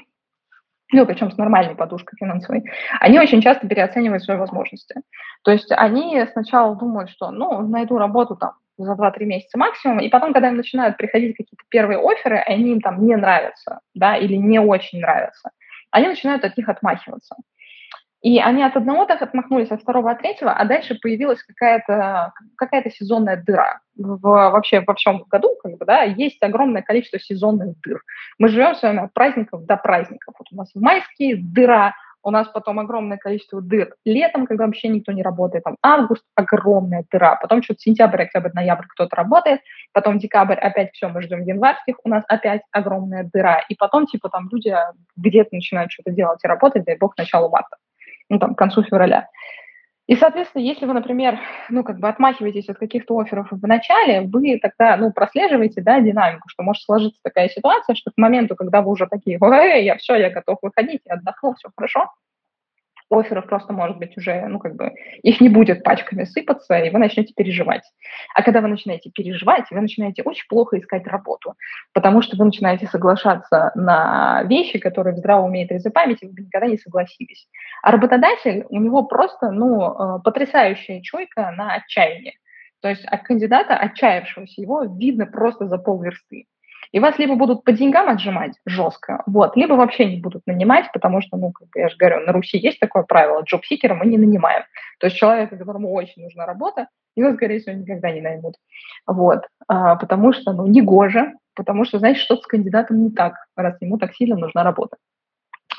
[0.92, 2.64] ну, причем с нормальной подушкой финансовой,
[3.00, 4.96] они очень часто переоценивают свои возможности.
[5.44, 10.08] То есть они сначала думают, что, ну, найду работу там за 2-3 месяца максимум, и
[10.08, 14.34] потом, когда им начинают приходить какие-то первые оферы, они им там не нравятся, да, или
[14.34, 15.50] не очень нравятся,
[15.90, 17.36] они начинают от них отмахиваться.
[18.24, 22.88] И они от одного так отмахнулись, от второго, от третьего, а дальше появилась какая-то какая
[22.88, 23.80] сезонная дыра.
[23.96, 28.00] В, вообще во всем году как бы, да, есть огромное количество сезонных дыр.
[28.38, 30.36] Мы живем с вами от праздников до праздников.
[30.38, 31.94] Вот у нас в майские дыра,
[32.24, 37.04] у нас потом огромное количество дыр летом, когда вообще никто не работает, там август огромная
[37.10, 39.60] дыра, потом что-то сентябрь, октябрь, ноябрь кто-то работает,
[39.92, 44.28] потом декабрь опять все, мы ждем январских, у нас опять огромная дыра, и потом типа
[44.30, 44.74] там люди
[45.16, 47.76] где-то начинают что-то делать и работать, дай бог, к началу марта
[48.28, 49.28] ну, там, к концу февраля.
[50.06, 51.38] И, соответственно, если вы, например,
[51.70, 56.46] ну, как бы отмахиваетесь от каких-то офферов в начале, вы тогда, ну, прослеживаете, да, динамику,
[56.48, 60.28] что может сложиться такая ситуация, что к моменту, когда вы уже такие, я все, я
[60.28, 62.10] готов выходить, я отдохнул, все хорошо,
[63.10, 66.98] офферов просто, может быть, уже, ну, как бы, их не будет пачками сыпаться, и вы
[66.98, 67.82] начнете переживать.
[68.34, 71.54] А когда вы начинаете переживать, вы начинаете очень плохо искать работу,
[71.92, 76.32] потому что вы начинаете соглашаться на вещи, которые в здравом уме и трезвой памяти вы
[76.32, 77.48] бы никогда не согласились.
[77.82, 82.34] А работодатель, у него просто, ну, э, потрясающая чуйка на отчаяние.
[82.80, 86.46] То есть от кандидата, отчаявшегося, его видно просто за полверсты.
[86.94, 91.20] И вас либо будут по деньгам отжимать жестко, вот, либо вообще не будут нанимать, потому
[91.22, 94.62] что, ну, как я же говорю, на Руси есть такое правило, джоб-сикера мы не нанимаем.
[95.00, 98.54] То есть человека, которому очень нужна работа, его, скорее всего, никогда не наймут.
[99.08, 103.34] Вот, а, потому что, ну, не гоже, потому что, знаете, что-то с кандидатом не так,
[103.56, 104.96] раз ему так сильно нужна работа.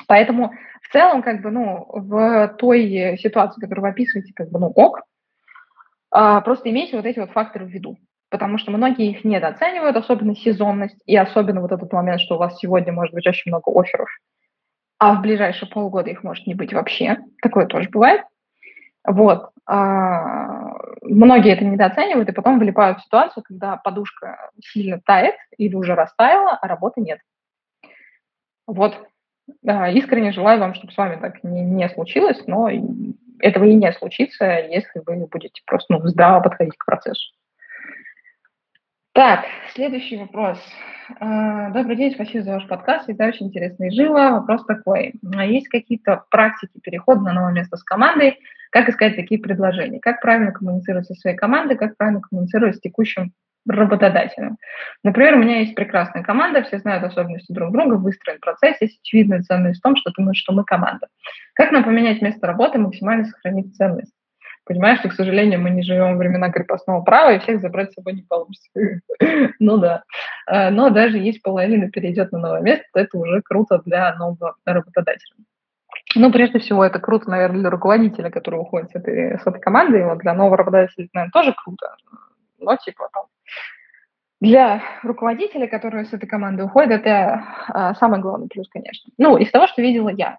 [0.08, 0.52] Поэтому
[0.82, 5.00] в целом, как бы, ну, в той ситуации, которую вы описываете, как бы, ну, ок,
[6.10, 7.96] а, просто имейте вот эти вот факторы в виду
[8.36, 12.58] потому что многие их недооценивают, особенно сезонность, и особенно вот этот момент, что у вас
[12.58, 14.10] сегодня может быть очень много офферов,
[14.98, 17.16] а в ближайшие полгода их может не быть вообще.
[17.40, 18.20] Такое тоже бывает.
[19.06, 19.48] Вот.
[19.64, 25.94] А, многие это недооценивают и потом вылипают в ситуацию, когда подушка сильно тает или уже
[25.94, 27.20] растаяла, а работы нет.
[28.66, 29.00] Вот.
[29.64, 32.68] Искренне желаю вам, чтобы с вами так не, не случилось, но
[33.38, 37.32] этого и не случится, если вы будете просто ну, здраво подходить к процессу.
[39.16, 40.58] Так, следующий вопрос.
[41.20, 44.32] А, добрый день, спасибо за ваш подкаст, это очень интересно и живо.
[44.32, 45.14] Вопрос такой.
[45.34, 48.38] А есть какие-то практики перехода на новое место с командой?
[48.70, 50.00] Как искать такие предложения?
[50.00, 51.78] Как правильно коммуницировать со своей командой?
[51.78, 53.32] Как правильно коммуницировать с текущим
[53.66, 54.58] работодателем?
[55.02, 59.40] Например, у меня есть прекрасная команда, все знают особенности друг друга, выстроен процесс, есть очевидная
[59.40, 61.06] ценность в том, что думают, что мы команда.
[61.54, 64.12] Как нам поменять место работы, максимально сохранить ценность?
[64.66, 67.94] Понимаешь, что, к сожалению, мы не живем во времена крепостного права, и всех забрать с
[67.94, 68.68] собой не получится.
[69.60, 70.02] ну да.
[70.46, 74.56] А, но даже если половина перейдет на новое место, то это уже круто для нового
[74.64, 75.36] работодателя.
[76.16, 80.04] Ну, прежде всего, это круто, наверное, для руководителя, который уходит с этой, с этой команды.
[80.04, 81.94] Вот для нового работодателя, наверное, тоже круто.
[82.58, 83.24] Но, типа, там,
[84.40, 89.12] для руководителя, который с этой команды уходит, это а, самый главный плюс, конечно.
[89.16, 90.38] Ну, из того, что видела я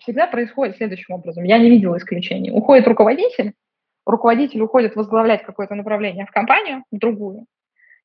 [0.00, 1.44] всегда происходит следующим образом.
[1.44, 2.50] Я не видела исключений.
[2.50, 3.52] Уходит руководитель,
[4.06, 7.46] руководитель уходит возглавлять какое-то направление в компанию, в другую,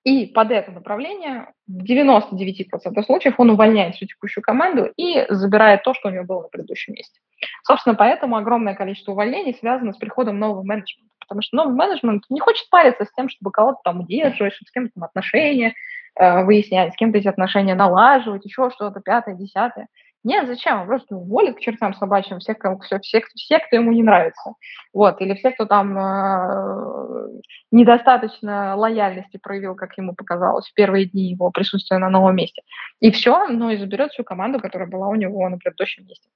[0.05, 5.93] и под это направление в 99% случаев он увольняет всю текущую команду и забирает то,
[5.93, 7.19] что у него было на предыдущем месте.
[7.63, 12.39] Собственно, поэтому огромное количество увольнений связано с приходом нового менеджмента, потому что новый менеджмент не
[12.39, 15.73] хочет париться с тем, чтобы кого-то там удерживать, с кем-то там отношения
[16.15, 19.87] э, выяснять, с кем-то эти отношения налаживать, еще что-то, пятое, десятое.
[20.23, 20.81] Нет, зачем?
[20.81, 24.53] Он просто уволит к чертам собачьим всех, кому, все, всех, всех, кто ему не нравится.
[24.93, 25.21] Вот.
[25.21, 27.41] Или все, кто там э,
[27.71, 32.63] недостаточно лояльности проявил, как ему показалось, в первые дни его присутствия на новом месте.
[32.99, 36.29] И все, ну и заберет всю команду, которая была у него на предыдущем месте.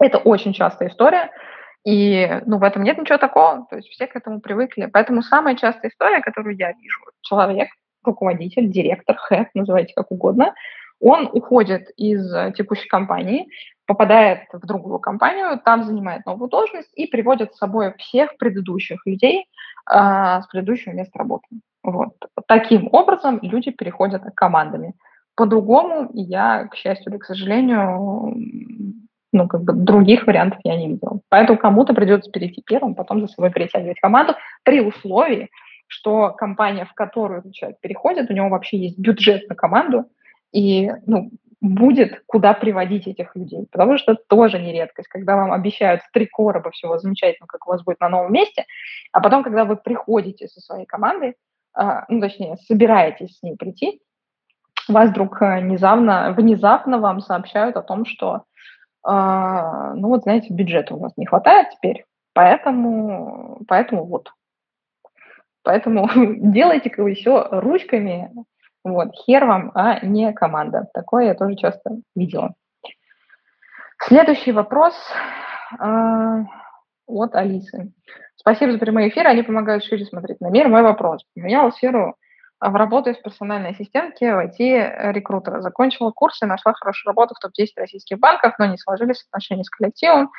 [0.00, 1.30] Это очень частая история,
[1.84, 4.86] и ну, в этом нет ничего такого, то есть все к этому привыкли.
[4.92, 7.68] Поэтому самая частая история, которую я вижу, человек,
[8.02, 10.52] руководитель, директор, хэт, называйте как угодно,
[11.00, 13.48] он уходит из текущей компании,
[13.86, 19.46] попадает в другую компанию, там занимает новую должность и приводит с собой всех предыдущих людей
[19.88, 21.46] э, с предыдущего места работы.
[21.82, 22.14] Вот.
[22.48, 24.94] Таким образом люди переходят командами.
[25.36, 28.34] По-другому я, к счастью или к сожалению,
[29.32, 31.20] ну, как бы других вариантов я не видела.
[31.28, 34.34] Поэтому кому-то придется перейти первым, потом за собой перетягивать команду
[34.64, 35.50] при условии,
[35.86, 40.06] что компания, в которую человек переходит, у него вообще есть бюджет на команду,
[40.56, 41.30] и ну,
[41.60, 43.66] будет куда приводить этих людей.
[43.70, 47.70] Потому что это тоже не редкость, когда вам обещают три короба всего замечательного, как у
[47.70, 48.64] вас будет на новом месте,
[49.12, 51.34] а потом, когда вы приходите со своей командой,
[51.74, 54.00] а, ну, точнее, собираетесь с ней прийти,
[54.88, 58.44] вас вдруг э, внезапно, внезапно вам сообщают о том, что
[59.04, 64.32] а, ну вот, знаете, бюджета у нас не хватает теперь, поэтому, поэтому вот.
[65.62, 68.30] Поэтому делайте-ка вы все ручками,
[68.86, 70.86] вот, хер вам, а не команда.
[70.94, 72.54] Такое я тоже часто видела.
[74.00, 74.94] Следующий вопрос
[75.80, 76.44] э,
[77.06, 77.92] от Алисы.
[78.36, 80.68] Спасибо за прямые эфиры, они помогают шире смотреть на мир.
[80.68, 81.24] Мой вопрос.
[81.34, 82.14] Поменяла сферу
[82.60, 85.62] в работе с персональной ассистентки в IT-рекрутера.
[85.62, 90.30] Закончила курсы, нашла хорошую работу в топ-10 российских банков, но не сложились отношения с коллективом.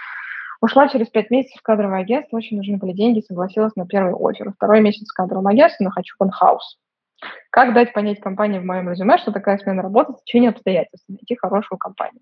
[0.62, 4.54] Ушла через пять месяцев в кадровое агентство, очень нужны были деньги, согласилась на первый офер.
[4.54, 6.80] Второй месяц в кадровом агентстве, но хочу конхаус.
[7.49, 11.36] Как дать понять компании в моем резюме, что такая смена работы в течение обстоятельств, найти
[11.36, 12.22] хорошую компанию?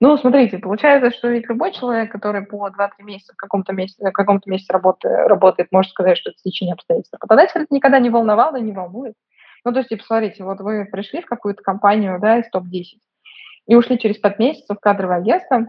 [0.00, 4.12] Ну, смотрите, получается, что ведь любой человек, который по 2-3 месяца в каком-то месте, в
[4.12, 7.12] каком-то месте работы, работает, может сказать, что это стечение обстоятельств.
[7.12, 9.14] Работодатель это никогда не волновал и не волнует.
[9.64, 12.84] Ну, то есть, типа, смотрите, вот вы пришли в какую-то компанию, да, из топ-10,
[13.66, 15.66] и ушли через 5 месяцев в кадровое агентство,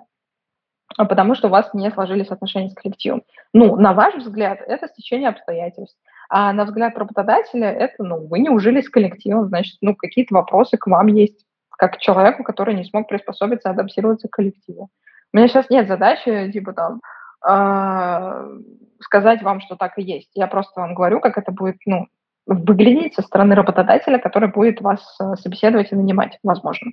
[0.97, 3.23] а потому что у вас не сложились отношения с коллективом.
[3.53, 5.99] Ну, на ваш взгляд, это стечение обстоятельств.
[6.33, 10.77] А на взгляд работодателя, это, ну, вы не ужились с коллективом, значит, ну, какие-то вопросы
[10.77, 11.45] к вам есть
[11.77, 14.89] как человеку, который не смог приспособиться, адаптироваться к коллективу.
[15.33, 17.01] У меня сейчас нет задачи, типа там,
[17.45, 18.59] э,
[19.01, 20.29] сказать вам, что так и есть.
[20.33, 22.07] Я просто вам говорю, как это будет, ну,
[22.45, 26.91] выглядеть со стороны работодателя, который будет вас э, собеседовать и нанимать, возможно.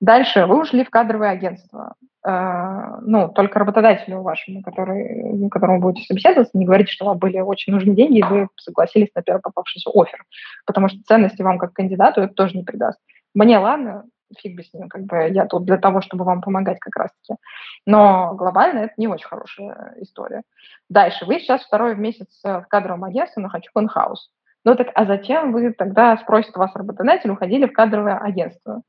[0.00, 1.94] Дальше вы ушли в кадровое агентство.
[2.26, 7.72] Э, ну, только работодателю вашему, который, которому будете собеседоваться, не говорите, что вам были очень
[7.72, 10.24] нужны деньги, и вы согласились на первый попавшийся офер.
[10.66, 12.98] Потому что ценности вам как кандидату это тоже не придаст.
[13.34, 14.04] Мне ладно,
[14.38, 17.38] фиг бы с ним, как бы я тут для того, чтобы вам помогать как раз-таки.
[17.86, 20.42] Но глобально это не очень хорошая история.
[20.88, 21.24] Дальше.
[21.24, 24.30] Вы сейчас второй месяц в кадровом агентстве, но хочу в инхаус.
[24.64, 28.82] Ну так, а зачем вы тогда, спросит вас работодатель, уходили в кадровое агентство?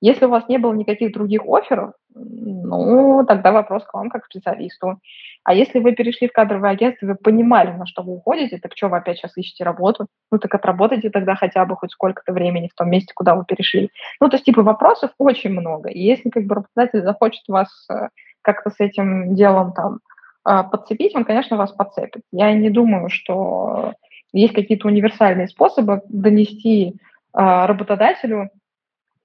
[0.00, 4.26] Если у вас не было никаких других офферов, ну, тогда вопрос к вам как к
[4.26, 5.00] специалисту.
[5.44, 8.88] А если вы перешли в кадровое агентство, вы понимали, на что вы уходите, так что
[8.88, 10.06] вы опять сейчас ищете работу?
[10.30, 13.90] Ну, так отработайте тогда хотя бы хоть сколько-то времени в том месте, куда вы перешли.
[14.20, 15.88] Ну, то есть, типа, вопросов очень много.
[15.88, 18.08] И если как бы работодатель захочет вас э,
[18.42, 20.00] как-то с этим делом там
[20.46, 22.22] э, подцепить, он, конечно, вас подцепит.
[22.32, 23.94] Я не думаю, что
[24.32, 28.50] есть какие-то универсальные способы донести э, работодателю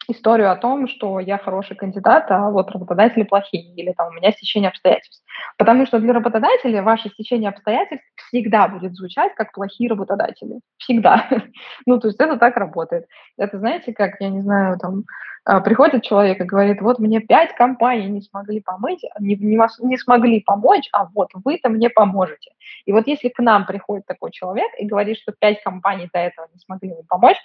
[0.08, 4.32] историю о том, что я хороший кандидат, а вот работодатели плохие, или там у меня
[4.32, 5.24] стечение обстоятельств.
[5.58, 10.60] Потому что для работодателя ваше стечение обстоятельств всегда будет звучать как плохие работодатели.
[10.78, 11.28] Всегда.
[11.86, 13.06] ну, то есть это так работает.
[13.38, 15.04] Это, знаете, как, я не знаю, там,
[15.46, 19.98] а, приходит человек и говорит, вот мне пять компаний не смогли помыть, не, не, не
[19.98, 22.52] смогли помочь, а вот вы-то мне поможете.
[22.86, 26.48] И вот если к нам приходит такой человек и говорит, что пять компаний до этого
[26.54, 27.38] не смогли ему помочь,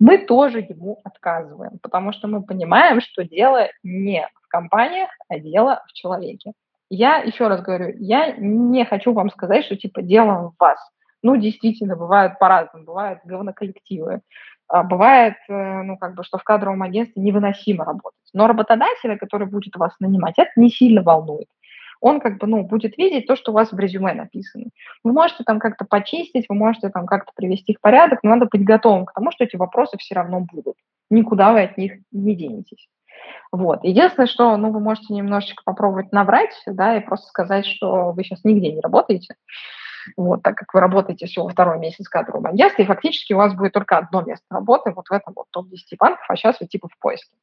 [0.00, 5.82] мы тоже ему отказываем, потому что мы понимаем, что дело не в компаниях, а дело
[5.88, 6.52] в человеке.
[6.90, 10.78] Я еще раз говорю, я не хочу вам сказать, что типа дело в вас.
[11.22, 14.20] Ну, действительно, бывают по-разному, бывают говноколлективы,
[14.68, 18.20] а бывает, э, ну, как бы, что в кадровом агентстве невыносимо работать.
[18.34, 21.48] Но работодателя, который будет вас нанимать, это не сильно волнует
[22.04, 24.66] он как бы, ну, будет видеть то, что у вас в резюме написано.
[25.02, 28.62] Вы можете там как-то почистить, вы можете там как-то привести в порядок, но надо быть
[28.62, 30.76] готовым к тому, что эти вопросы все равно будут.
[31.08, 32.88] Никуда вы от них не денетесь.
[33.50, 33.84] Вот.
[33.84, 38.44] Единственное, что ну, вы можете немножечко попробовать наврать, да, и просто сказать, что вы сейчас
[38.44, 39.36] нигде не работаете,
[40.18, 43.54] вот, так как вы работаете всего второй месяц в кадровом агентстве, и фактически у вас
[43.54, 46.88] будет только одно место работы вот в этом вот топ-10 банков, а сейчас вы типа
[46.88, 47.34] в поиске.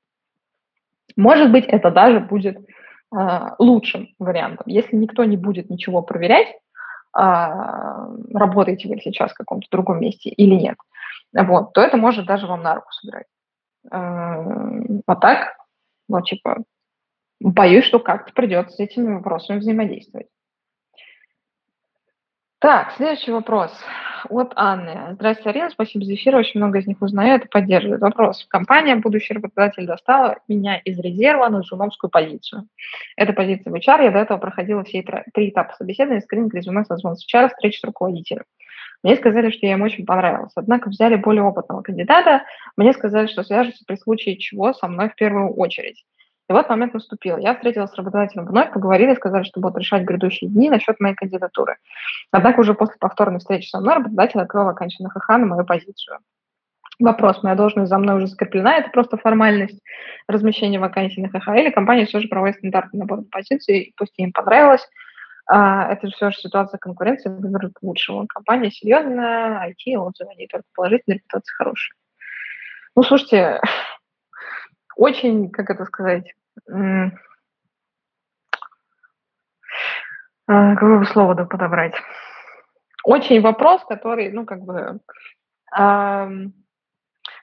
[1.15, 2.59] Может быть, это даже будет
[3.59, 4.63] лучшим вариантом.
[4.67, 6.47] Если никто не будет ничего проверять,
[7.13, 10.77] а, работаете вы сейчас в каком-то другом месте или нет,
[11.33, 13.27] вот, то это может даже вам на руку сыграть.
[13.89, 15.57] А так,
[16.07, 16.63] ну, типа,
[17.41, 20.27] боюсь, что как-то придется с этими вопросами взаимодействовать.
[22.61, 23.71] Так, следующий вопрос
[24.29, 25.13] от Анны.
[25.13, 28.01] Здравствуйте, Арина, спасибо за эфир, очень много из них узнаю, это поддерживает.
[28.01, 28.45] Вопрос.
[28.47, 32.67] Компания, будущий работодатель, достала меня из резерва на журналскую позицию.
[33.17, 35.03] Это позиция в HR, я до этого проходила все
[35.33, 38.43] три этапа собеседования, скрининг, резюме, созвон с HR, встреча с руководителем.
[39.01, 40.51] Мне сказали, что я им очень понравилась.
[40.55, 42.43] Однако взяли более опытного кандидата.
[42.77, 46.05] Мне сказали, что свяжутся при случае чего со мной в первую очередь.
[46.49, 47.37] И вот момент наступил.
[47.37, 51.77] Я встретилась с работодателем вновь, поговорили, сказали, что будут решать грядущие дни насчет моей кандидатуры.
[52.31, 56.19] Однако уже после повторной встречи со мной работодатель открыл на ХХ на мою позицию.
[56.99, 59.81] Вопрос, моя должность за мной уже закреплена, это просто формальность
[60.27, 64.87] размещения вакансий на ХХ, или компания все же проводит стандартный набор позиций, пусть им понравилось,
[65.47, 68.25] а, это все же ситуация конкуренции, выберут лучшего.
[68.27, 71.97] Компания серьезная, IT, отзывы, они только положительные, репутация хорошая.
[72.95, 73.59] Ну, слушайте,
[75.01, 76.31] очень, как это сказать,
[80.47, 81.95] а, какое бы слово да подобрать?
[83.03, 84.99] Очень вопрос, который, ну, как бы,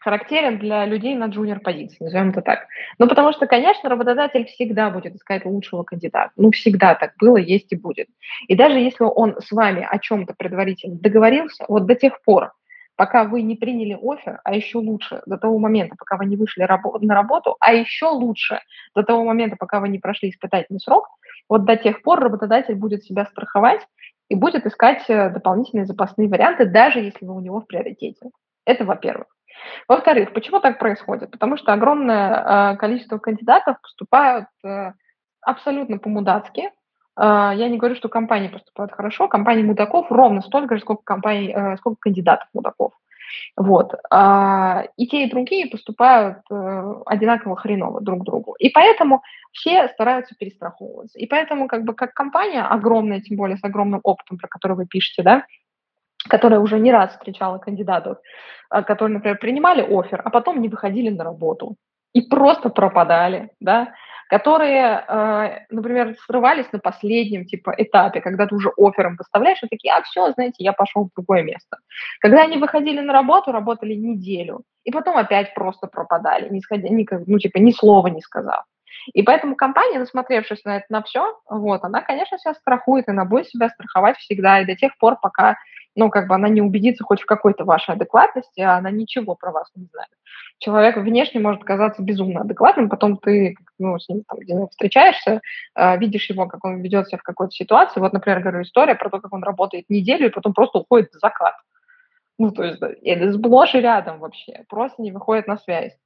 [0.01, 2.67] характерен для людей на джуниор-позиции, назовем это так.
[3.01, 6.31] Ну, потому что, конечно, работодатель всегда будет искать лучшего кандидата.
[6.37, 8.07] Ну, всегда так было, есть и будет.
[8.47, 12.53] И даже если он с вами о чем-то предварительно договорился, вот до тех пор,
[12.99, 16.63] пока вы не приняли офер, а еще лучше до того момента, пока вы не вышли
[16.63, 18.61] на работу, а еще лучше
[18.93, 21.07] до того момента, пока вы не прошли испытательный срок,
[21.49, 23.87] вот до тех пор работодатель будет себя страховать
[24.29, 28.31] и будет искать э, дополнительные запасные варианты, даже если вы у него в приоритете.
[28.67, 29.29] Это во-первых.
[29.87, 31.31] Во-вторых, почему так происходит?
[31.31, 34.93] Потому что огромное э, количество кандидатов поступают э,
[35.41, 36.73] абсолютно по-мудацки.
[37.19, 39.29] Э, я не говорю, что компании поступают хорошо.
[39.29, 42.93] Компаний мудаков ровно столько же, сколько, компаний, э, сколько кандидатов мудаков.
[43.57, 43.93] Вот.
[44.11, 48.55] А, и те, и другие поступают э, одинаково хреново друг другу.
[48.59, 51.19] И поэтому все стараются перестраховываться.
[51.19, 54.87] И поэтому как бы как компания огромная, тем более с огромным опытом, про который вы
[54.87, 55.45] пишете, да,
[56.29, 58.19] которая уже не раз встречала кандидатов,
[58.71, 61.77] а, которые, например, принимали офер, а потом не выходили на работу
[62.19, 63.95] и просто пропадали, да,
[64.29, 69.95] которые, э, например, срывались на последнем типа этапе, когда ты уже офером выставляешь, и такие,
[69.95, 71.79] а все, знаете, я пошел в другое место.
[72.21, 77.07] Когда они выходили на работу, работали неделю, и потом опять просто пропадали, не сходя, ни,
[77.27, 78.65] ну, типа, ни слова не сказав.
[79.15, 83.49] И поэтому компания, насмотревшись на это на все, вот, она, конечно, себя страхует, она будет
[83.49, 85.57] себя страховать всегда и до тех пор, пока
[85.99, 89.51] ну, как бы она не убедится хоть в какой-то вашей адекватности, а она ничего про
[89.51, 90.09] вас не знает.
[90.59, 95.41] Человек внешне может казаться безумно адекватным, потом ты ну, с ним там, где встречаешься,
[95.75, 97.99] э, видишь его, как он ведет себя в какой-то ситуации.
[97.99, 101.19] Вот, например, говорю, история про то, как он работает неделю и потом просто уходит в
[101.19, 101.55] закат.
[102.39, 105.97] Ну, то есть это сплошь и рядом вообще, просто не выходит на связь.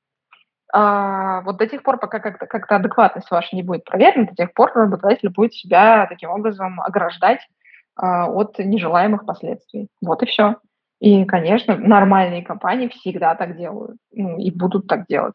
[0.73, 4.55] А, вот до тех пор, пока как-то, как-то адекватность ваша не будет проверена, до тех
[4.55, 7.62] пор работодатель будет себя таким образом ограждать а,
[7.97, 9.89] от нежелаемых последствий.
[10.01, 10.57] Вот и все.
[11.01, 15.35] И, конечно, нормальные компании всегда так делают ну, и будут так делать.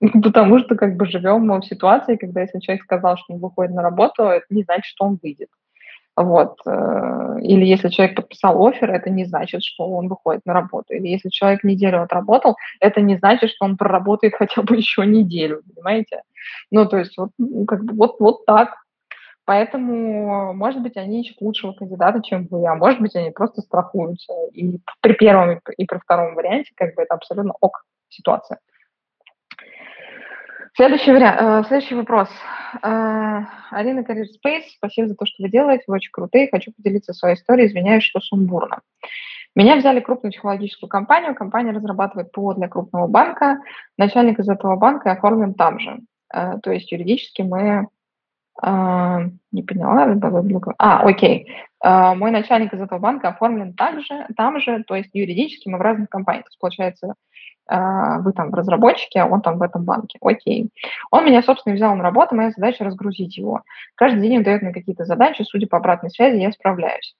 [0.22, 3.72] Потому что как бы живем мы в ситуации, когда если человек сказал, что он выходит
[3.72, 5.48] на работу, это не значит, что он выйдет.
[6.16, 6.56] Вот.
[6.66, 10.94] Э, или если человек подписал офер, это не значит, что он выходит на работу.
[10.94, 15.62] Или если человек неделю отработал, это не значит, что он проработает хотя бы еще неделю,
[15.74, 16.22] понимаете?
[16.70, 17.30] Ну, то есть вот,
[17.68, 18.85] как бы вот, вот так.
[19.46, 24.32] Поэтому, может быть, они ищут лучшего кандидата, чем вы, а может быть, они просто страхуются.
[24.52, 28.58] И при первом и при втором варианте как бы это абсолютно ок ситуация.
[30.74, 32.28] Следующий, вариант, э, следующий вопрос.
[32.82, 36.50] Э, Арина Career Space, спасибо за то, что вы делаете, вы очень крутые.
[36.50, 38.80] Хочу поделиться своей историей, извиняюсь, что сумбурно.
[39.54, 43.60] Меня взяли крупную технологическую компанию, компания разрабатывает ПО для крупного банка,
[43.96, 46.00] начальник из этого банка оформлен там же.
[46.34, 47.86] Э, то есть юридически мы
[48.62, 50.16] а, не поняла.
[50.78, 51.48] А, окей.
[51.80, 55.82] А, мой начальник из этого банка оформлен также, там же, то есть юридически мы в
[55.82, 56.44] разных компаниях.
[56.44, 57.14] То есть, получается,
[57.68, 60.18] а, вы там в разработчике, а он там в этом банке.
[60.22, 60.70] Окей.
[61.10, 63.62] Он меня, собственно, взял на работу, моя задача разгрузить его.
[63.94, 67.14] Каждый день он дает мне какие-то задачи, судя по обратной связи, я справляюсь.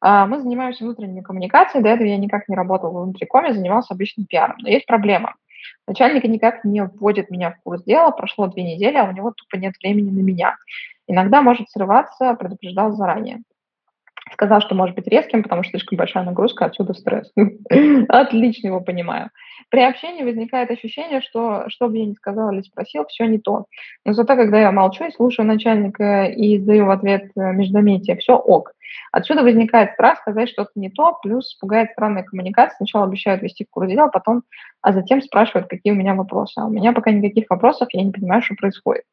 [0.00, 4.54] Мы занимаемся внутренней коммуникацией, до этого я никак не работал в внутрикоме, занимался обычным пиаром.
[4.60, 5.34] Но есть проблема–
[5.86, 9.56] Начальник никак не вводит меня в курс дела, прошло две недели, а у него тупо
[9.56, 10.56] нет времени на меня.
[11.06, 13.38] Иногда может срываться, предупреждал заранее.
[14.32, 17.32] Сказал, что может быть резким, потому что слишком большая нагрузка, отсюда стресс.
[18.08, 19.30] Отлично его понимаю.
[19.70, 23.66] При общении возникает ощущение, что что бы я ни сказал или спросил, все не то.
[24.04, 28.34] Но зато, когда я молчу и слушаю начальника и издаю в ответ э, междометие, все
[28.34, 28.72] ок.
[29.12, 32.76] Отсюда возникает страх сказать что-то не то, плюс пугает странная коммуникация.
[32.76, 34.42] Сначала обещают вести в курс дела, потом,
[34.82, 36.58] а затем спрашивают, какие у меня вопросы.
[36.58, 39.04] А у меня пока никаких вопросов, я не понимаю, что происходит.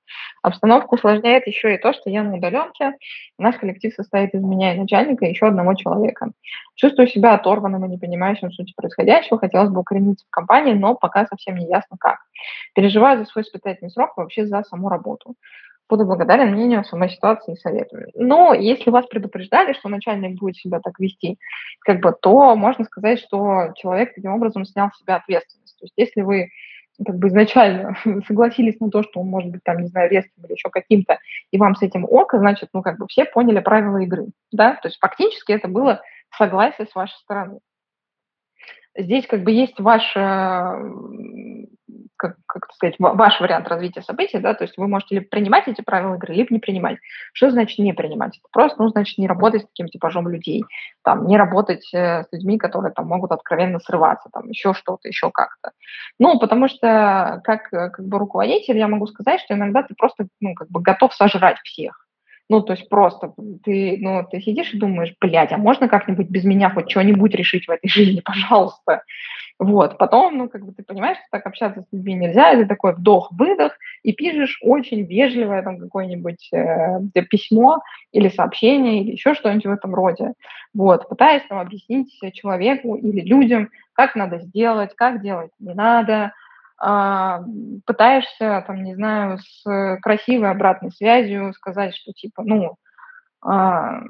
[0.42, 2.94] Обстановку усложняет еще и то, что я на удаленке.
[3.38, 6.32] Наш коллектив состоит из меня и начальника, и еще одного человека.
[6.76, 9.40] Чувствую себя оторванным и не понимаю всем сути происходящего.
[9.40, 12.20] Хотелось бы укорениться в компании, но пока совсем не ясно как.
[12.74, 15.36] Переживаю за свой испытательный срок, вообще за саму работу.
[15.88, 17.98] Буду благодарен мнению самой ситуации и совету.
[18.16, 21.38] Но если вас предупреждали, что начальник будет себя так вести,
[21.82, 25.78] как бы, то можно сказать, что человек таким образом снял с себя ответственность.
[25.78, 26.50] То есть если вы
[27.06, 27.96] как бы изначально
[28.28, 31.20] согласились на то, что он может быть там, не знаю, резким или еще каким-то,
[31.52, 34.88] и вам с этим ок, значит, ну, как бы все поняли правила игры, да, то
[34.88, 36.02] есть фактически это было
[36.38, 37.60] согласие с вашей стороны.
[38.98, 40.14] Здесь как бы есть ваш,
[42.16, 45.82] как, как сказать, ваш вариант развития событий, да, то есть вы можете либо принимать эти
[45.82, 46.98] правила игры, либо не принимать.
[47.34, 48.38] Что значит не принимать?
[48.38, 50.64] Это просто, ну, значит, не работать с таким типажом людей,
[51.04, 55.30] там, не работать э, с людьми, которые там могут откровенно срываться, там, еще что-то, еще
[55.32, 55.72] как-то.
[56.20, 60.54] Ну, потому что как, как бы руководитель я могу сказать, что иногда ты просто, ну,
[60.56, 62.05] как бы готов сожрать всех.
[62.50, 63.34] Ну, то есть просто
[63.64, 67.68] ты, ну, ты сидишь и думаешь, блядь, а можно как-нибудь без меня хоть что-нибудь решить
[67.68, 69.04] в этой жизни, пожалуйста?
[69.58, 72.94] Вот, потом, ну, как бы ты понимаешь, что так общаться с людьми нельзя, ты такой
[72.94, 73.72] вдох-выдох,
[74.04, 77.80] и пишешь очень вежливое там какое-нибудь э, письмо
[78.12, 80.34] или сообщение, или еще что-нибудь в этом роде.
[80.74, 86.34] Вот, пытаясь там объяснить человеку или людям, как надо сделать, как делать не надо,
[86.78, 92.76] пытаешься, там, не знаю, с красивой обратной связью сказать, что типа, ну,
[93.42, 94.02] а,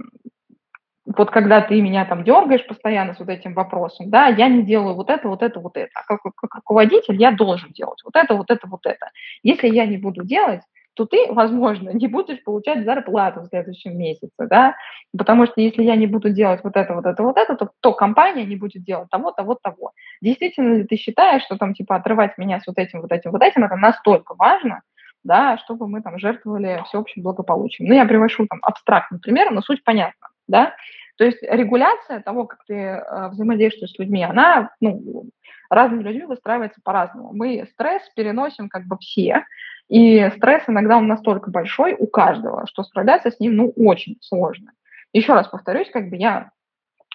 [1.05, 4.95] вот когда ты меня там дергаешь постоянно с вот этим вопросом, да, я не делаю
[4.95, 5.91] вот это, вот это, вот это.
[5.93, 9.11] А как, как руководитель я должен делать вот это, вот это, вот это.
[9.43, 10.61] Если я не буду делать,
[10.95, 14.75] то ты, возможно, не будешь получать зарплату в следующем месяце, да,
[15.15, 17.93] потому что если я не буду делать вот это, вот это, вот это, то, то
[17.93, 19.91] компания не будет делать того, того, того.
[20.21, 23.41] Действительно ли ты считаешь, что там, типа, отрывать меня с вот этим, вот этим, вот
[23.41, 24.81] этим, это настолько важно,
[25.23, 27.89] да, чтобы мы там жертвовали всеобщим благополучием.
[27.89, 30.73] Ну, я привожу там абстрактный пример, но суть понятна, да.
[31.17, 35.29] То есть регуляция того, как ты э, взаимодействуешь с людьми, она, ну,
[35.69, 37.31] разными людьми выстраивается по-разному.
[37.33, 39.45] Мы стресс переносим как бы все,
[39.87, 44.71] и стресс иногда он настолько большой у каждого, что справляться с ним, ну, очень сложно.
[45.13, 46.51] Еще раз повторюсь, как бы я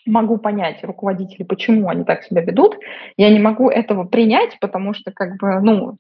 [0.07, 2.77] могу понять руководителей, почему они так себя ведут.
[3.17, 5.99] Я не могу этого принять, потому что, как бы, ну,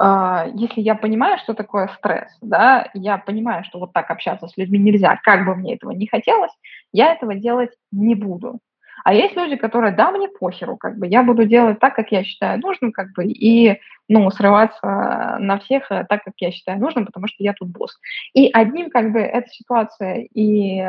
[0.00, 4.56] э, если я понимаю, что такое стресс, да, я понимаю, что вот так общаться с
[4.56, 6.52] людьми нельзя, как бы мне этого не хотелось,
[6.92, 8.60] я этого делать не буду.
[9.06, 12.24] А есть люди, которые, да, мне похеру, как бы, я буду делать так, как я
[12.24, 17.06] считаю нужным, как бы, и, ну, срываться на всех э, так, как я считаю нужным,
[17.06, 17.96] потому что я тут босс.
[18.34, 20.82] И одним, как бы, эта ситуация и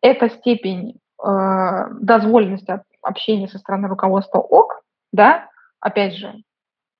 [0.00, 4.80] эта степень э, дозволенности общения со стороны руководства ок,
[5.12, 5.50] да,
[5.80, 6.32] опять же,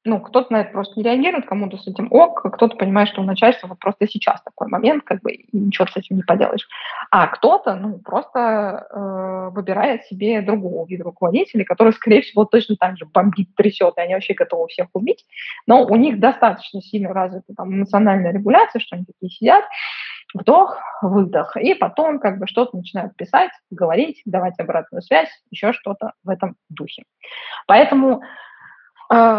[0.05, 3.24] ну, кто-то на это просто не реагирует, кому-то с этим ок, кто-то понимает, что у
[3.24, 6.68] начальства вот просто сейчас такой момент, как бы, и ничего с этим не поделаешь.
[7.11, 12.96] А кто-то, ну, просто э, выбирает себе другого вида руководителей, который, скорее всего, точно так
[12.98, 15.24] же бомбит, трясет, и они вообще готовы всех убить,
[15.66, 19.64] но у них достаточно сильно развита там эмоциональная регуляция, что они такие сидят,
[20.34, 26.12] вдох, выдох, и потом как бы что-то начинают писать, говорить, давать обратную связь, еще что-то
[26.24, 27.05] в этом духе.
[27.66, 28.22] Поэтому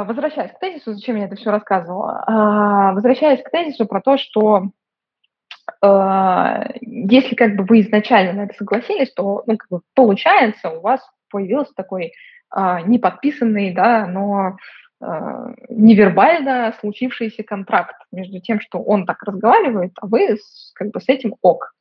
[0.03, 2.23] возвращаясь к тезису, зачем я это все рассказывала?
[2.27, 4.67] А, возвращаясь к тезису про то, что
[5.81, 10.81] а, если как бы вы изначально на это согласились, то ну, как бы получается у
[10.81, 12.13] вас появился такой
[12.55, 14.57] неподписанный, да, но
[15.69, 20.37] невербально случившийся контракт между тем, что он так разговаривает, а вы
[20.75, 21.73] как бы с этим ок.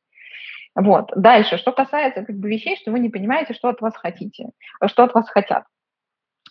[0.73, 1.11] Вот.
[1.15, 4.49] Дальше, что касается как бы вещей, что вы не понимаете, что от вас хотите,
[4.87, 5.65] что от вас хотят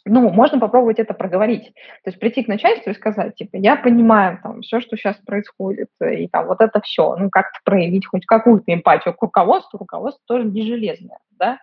[0.04, 1.74] ну, можно попробовать это проговорить.
[2.04, 5.88] То есть прийти к начальству и сказать, типа, я понимаю там все, что сейчас происходит,
[6.00, 10.44] и там вот это все, ну, как-то проявить хоть какую-то эмпатию к руководству, руководство тоже
[10.44, 11.58] не железное, да,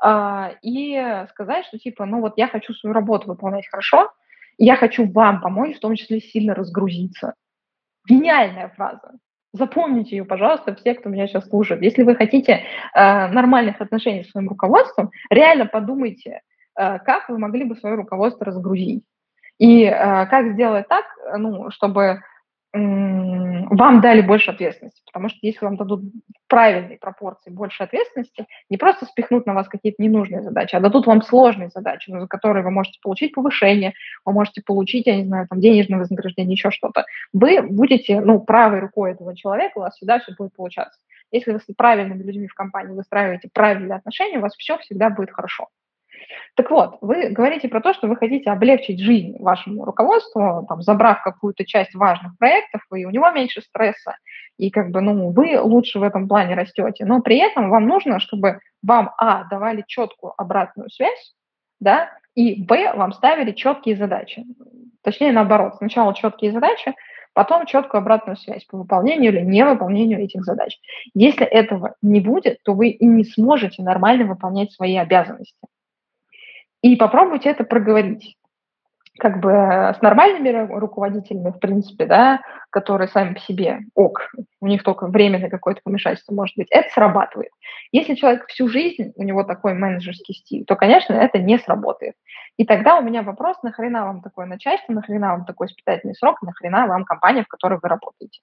[0.00, 4.10] а, и сказать, что типа, ну, вот я хочу свою работу выполнять хорошо,
[4.58, 7.34] я хочу вам помочь, в том числе сильно разгрузиться.
[8.08, 9.12] Гениальная фраза.
[9.52, 11.82] Запомните ее, пожалуйста, все, кто меня сейчас слушает.
[11.82, 12.64] Если вы хотите
[12.94, 16.40] э, нормальных отношений с своим руководством, реально подумайте,
[16.74, 19.04] как вы могли бы свое руководство разгрузить.
[19.58, 21.04] И э, как сделать так,
[21.38, 22.22] ну, чтобы
[22.74, 26.04] вам дали больше ответственности, потому что если вам дадут
[26.48, 31.20] правильные пропорции больше ответственности, не просто спихнут на вас какие-то ненужные задачи, а дадут вам
[31.20, 33.92] сложные задачи, за которые вы можете получить повышение,
[34.24, 37.04] вы можете получить, я не знаю, там, денежное вознаграждение, еще что-то,
[37.34, 40.98] вы будете, ну, правой рукой этого человека, у вас всегда все будет получаться.
[41.30, 45.30] если вы с правильными людьми в компании выстраиваете правильные отношения, у вас все всегда будет
[45.30, 45.68] хорошо.
[46.54, 51.22] Так вот, вы говорите про то, что вы хотите облегчить жизнь вашему руководству, там, забрав
[51.22, 54.16] какую-то часть важных проектов, и у него меньше стресса,
[54.58, 57.04] и как бы, ну, вы лучше в этом плане растете.
[57.04, 61.34] Но при этом вам нужно, чтобы вам, а, давали четкую обратную связь,
[61.80, 64.44] да, и, б, вам ставили четкие задачи.
[65.02, 66.94] Точнее, наоборот, сначала четкие задачи,
[67.34, 70.78] потом четкую обратную связь по выполнению или невыполнению этих задач.
[71.14, 75.56] Если этого не будет, то вы и не сможете нормально выполнять свои обязанности.
[76.82, 78.36] И попробуйте это проговорить
[79.18, 84.30] как бы с нормальными руководителями, в принципе, да, которые сами по себе ок,
[84.60, 87.50] у них только временное какое-то помешательство может быть, это срабатывает.
[87.92, 92.14] Если человек всю жизнь, у него такой менеджерский стиль, то, конечно, это не сработает.
[92.56, 96.86] И тогда у меня вопрос, нахрена вам такое начальство, нахрена вам такой испытательный срок, нахрена
[96.86, 98.40] вам компания, в которой вы работаете.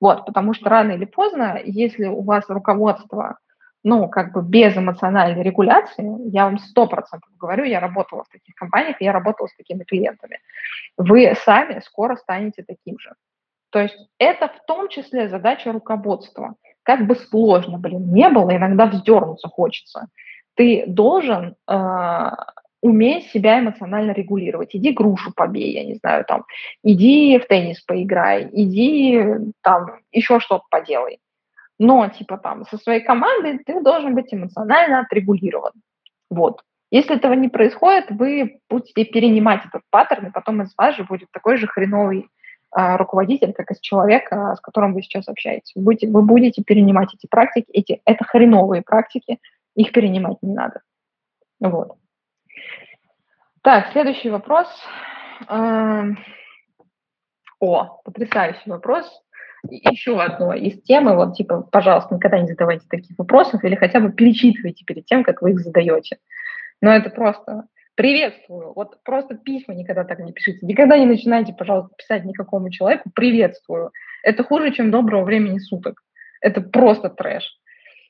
[0.00, 3.36] Вот, потому что рано или поздно, если у вас руководство
[3.82, 8.54] ну, как бы без эмоциональной регуляции, я вам сто процентов говорю, я работала в таких
[8.54, 10.38] компаниях, я работала с такими клиентами,
[10.96, 13.14] вы сами скоро станете таким же.
[13.70, 16.54] То есть это в том числе задача руководства.
[16.82, 20.08] Как бы сложно, блин, не было, иногда вздернуться хочется.
[20.54, 22.30] Ты должен э,
[22.82, 24.74] уметь себя эмоционально регулировать.
[24.74, 26.44] Иди грушу побей, я не знаю, там,
[26.82, 29.22] иди в теннис поиграй, иди
[29.62, 31.20] там еще что-то поделай
[31.80, 35.72] но типа там со своей командой ты должен быть эмоционально отрегулирован.
[36.28, 36.62] Вот.
[36.90, 41.30] Если этого не происходит, вы будете перенимать этот паттерн, и потом из вас же будет
[41.32, 42.28] такой же хреновый
[42.70, 45.72] а, руководитель, как из человека, с которым вы сейчас общаетесь.
[45.74, 49.38] Вы будете, вы будете перенимать эти практики, эти, это хреновые практики,
[49.74, 50.82] их перенимать не надо.
[51.60, 51.96] Вот.
[53.62, 54.68] Так, следующий вопрос.
[55.48, 56.18] Эм,
[57.58, 59.06] о, потрясающий вопрос
[59.68, 64.12] еще одно из темы, вот типа, пожалуйста, никогда не задавайте таких вопросов или хотя бы
[64.12, 66.18] перечитывайте перед тем, как вы их задаете.
[66.80, 68.72] Но это просто приветствую.
[68.74, 70.64] Вот просто письма никогда так не пишите.
[70.64, 73.90] Никогда не начинайте, пожалуйста, писать никакому человеку приветствую.
[74.22, 76.02] Это хуже, чем доброго времени суток.
[76.40, 77.44] Это просто трэш.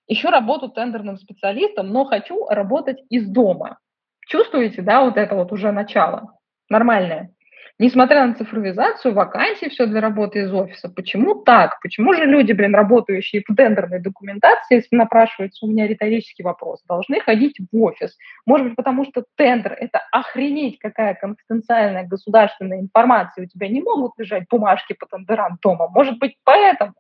[0.07, 3.79] Еще работаю тендерным специалистом, но хочу работать из дома.
[4.27, 6.35] Чувствуете, да, вот это вот уже начало?
[6.69, 7.33] Нормальное.
[7.81, 10.91] Несмотря на цифровизацию, вакансии все для работы из офиса.
[10.91, 11.81] Почему так?
[11.81, 17.21] Почему же люди, блин, работающие в тендерной документации, если напрашивается у меня риторический вопрос, должны
[17.21, 18.19] ходить в офис?
[18.45, 24.13] Может быть, потому что тендер– это охренеть какая конфиденциальная государственная информация, у тебя не могут
[24.19, 25.89] лежать бумажки по тендерам дома.
[25.89, 26.93] Может быть, поэтому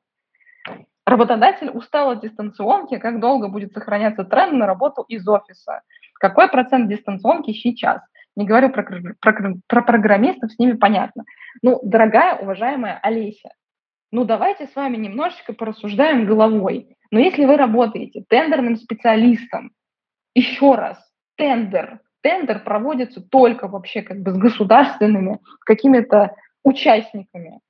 [1.05, 5.83] работодатель устал от дистанционки, как долго будет сохраняться тренд на работу из офиса?
[6.14, 8.01] Какой процент дистанционки сейчас?
[8.41, 8.82] Не говорю про,
[9.20, 11.24] про, про программистов, с ними понятно.
[11.61, 13.51] Ну, дорогая, уважаемая Олеся,
[14.11, 16.97] ну давайте с вами немножечко порассуждаем головой.
[17.11, 19.72] Но если вы работаете тендерным специалистом,
[20.34, 20.99] еще раз,
[21.36, 26.34] тендер, тендер проводится только вообще как бы с государственными какими-то
[26.64, 27.61] участниками,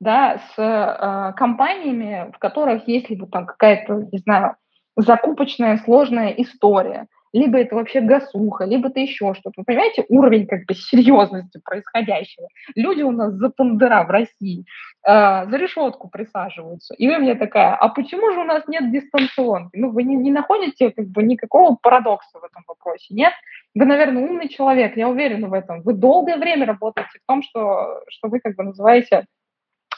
[0.00, 4.54] да, с э, компаниями, в которых есть либо там какая-то, не знаю,
[4.94, 9.52] закупочная сложная история, либо это вообще гасуха, либо это еще что-то.
[9.56, 12.48] Вы понимаете уровень как бы серьезности происходящего?
[12.74, 14.64] Люди у нас за тандера в России
[15.06, 16.94] э, за решетку присаживаются.
[16.94, 19.76] И вы мне такая, а почему же у нас нет дистанционки?
[19.76, 23.32] Ну, вы не, не находите как бы никакого парадокса в этом вопросе, нет?
[23.74, 25.82] Вы, наверное, умный человек, я уверена в этом.
[25.82, 29.26] Вы долгое время работаете в том, что, что вы как бы называете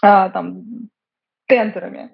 [0.03, 0.65] э, там
[1.47, 2.11] тендерами.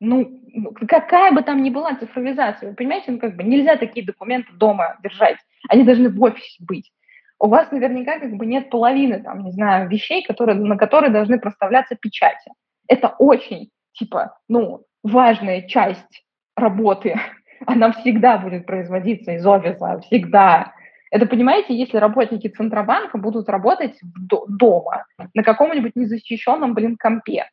[0.00, 0.40] Ну,
[0.88, 4.96] какая бы там ни была цифровизация, вы понимаете, ну, как бы нельзя такие документы дома
[5.02, 5.38] держать,
[5.68, 6.92] они должны в офисе быть.
[7.40, 11.38] У вас наверняка как бы нет половины, там, не знаю, вещей, которые, на которые должны
[11.38, 12.52] проставляться печати.
[12.88, 16.24] Это очень, типа, ну, важная часть
[16.56, 17.18] работы.
[17.66, 20.72] Она всегда будет производиться из офиса, всегда.
[21.10, 27.48] Это, понимаете, если работники Центробанка будут работать дома на каком-нибудь незащищенном, блин, компе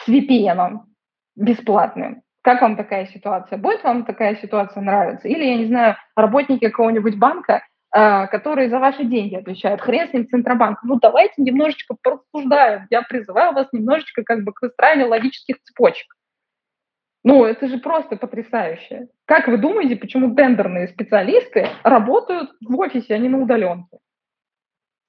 [0.00, 0.80] с VPN,
[1.36, 2.22] бесплатным.
[2.42, 3.58] Как вам такая ситуация?
[3.58, 5.28] Будет вам такая ситуация нравиться?
[5.28, 7.62] Или, я не знаю, работники какого-нибудь банка,
[7.94, 9.80] э, которые за ваши деньги отвечают.
[9.80, 10.82] Хрен с ним Центробанк.
[10.82, 12.86] Ну, давайте немножечко порассуждаем.
[12.90, 16.06] Я призываю вас немножечко как бы к выстраиванию логических цепочек.
[17.24, 19.08] Ну, это же просто потрясающе.
[19.24, 23.96] Как вы думаете, почему тендерные специалисты работают в офисе, а не на удаленке?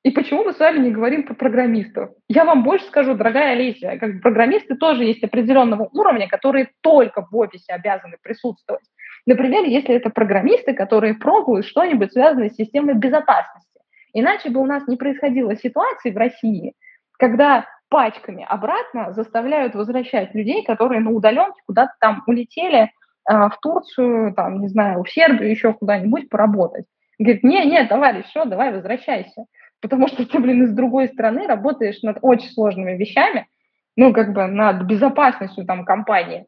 [0.05, 2.11] И почему мы с вами не говорим про программистов?
[2.29, 7.35] Я вам больше скажу, дорогая Олеся, как программисты тоже есть определенного уровня, которые только в
[7.35, 8.83] офисе обязаны присутствовать.
[9.25, 13.79] Например, если это программисты, которые пробуют что-нибудь связанное с системой безопасности.
[14.13, 16.75] Иначе бы у нас не происходило ситуации в России,
[17.17, 22.91] когда пачками обратно заставляют возвращать людей, которые на удаленке куда-то там улетели
[23.27, 26.85] а, в Турцию, там, не знаю, в Сербию, еще куда-нибудь поработать.
[27.17, 29.45] Говорит, не, не, товарищ, все, давай возвращайся.
[29.81, 33.47] Потому что ты, блин, из другой страны работаешь над очень сложными вещами,
[33.95, 36.45] ну, как бы над безопасностью там компании.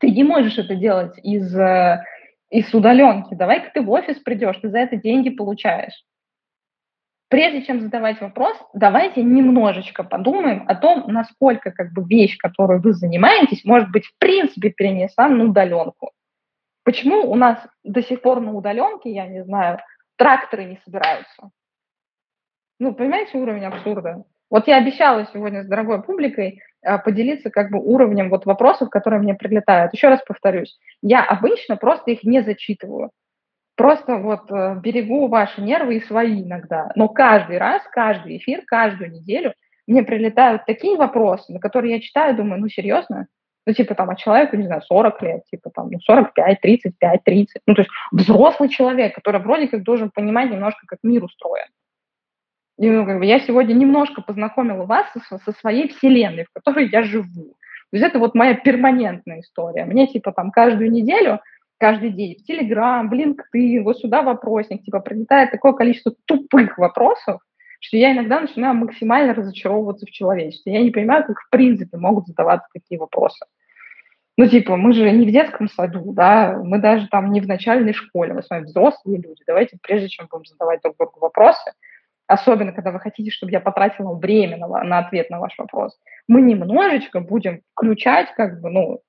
[0.00, 2.04] Ты не можешь это делать из, э,
[2.50, 3.34] из удаленки.
[3.34, 6.04] Давай-ка ты в офис придешь, ты за это деньги получаешь.
[7.28, 12.94] Прежде чем задавать вопрос, давайте немножечко подумаем о том, насколько как бы вещь, которую вы
[12.94, 16.12] занимаетесь, может быть в принципе перенесла на удаленку.
[16.84, 19.78] Почему у нас до сих пор на удаленке, я не знаю,
[20.16, 21.50] тракторы не собираются?
[22.78, 24.24] Ну, понимаете уровень абсурда?
[24.50, 29.20] Вот я обещала сегодня с дорогой публикой а, поделиться как бы уровнем вот вопросов, которые
[29.20, 29.92] мне прилетают.
[29.92, 33.10] Еще раз повторюсь, я обычно просто их не зачитываю.
[33.76, 36.90] Просто вот э, берегу ваши нервы и свои иногда.
[36.96, 39.54] Но каждый раз, каждый эфир, каждую неделю
[39.86, 43.28] мне прилетают такие вопросы, на которые я читаю, думаю, ну серьезно?
[43.66, 47.62] Ну, типа там, а человеку, не знаю, 40 лет, типа там, ну, 45, 35, 30.
[47.66, 51.66] Ну, то есть взрослый человек, который вроде как должен понимать немножко, как мир устроен.
[52.78, 57.02] Ну, как бы я сегодня немножко познакомила вас со, со своей вселенной, в которой я
[57.02, 57.56] живу.
[57.90, 59.84] То есть это вот моя перманентная история.
[59.84, 61.40] Мне типа там каждую неделю
[61.78, 67.40] каждый день в Телеграм, в LinkedIn, вот сюда вопросник, типа, прилетает такое количество тупых вопросов,
[67.80, 70.72] что я иногда начинаю максимально разочаровываться в человечестве.
[70.72, 73.46] Я не понимаю, как в принципе могут задаваться такие вопросы.
[74.36, 77.92] Ну, типа, мы же не в детском саду, да, мы даже там не в начальной
[77.92, 79.42] школе, мы с вами взрослые люди.
[79.46, 81.72] Давайте, прежде чем будем задавать друг другу вопросы,
[82.28, 85.98] особенно когда вы хотите, чтобы я потратила время на, на ответ на ваш вопрос,
[86.28, 89.00] мы немножечко будем включать, как бы, ну,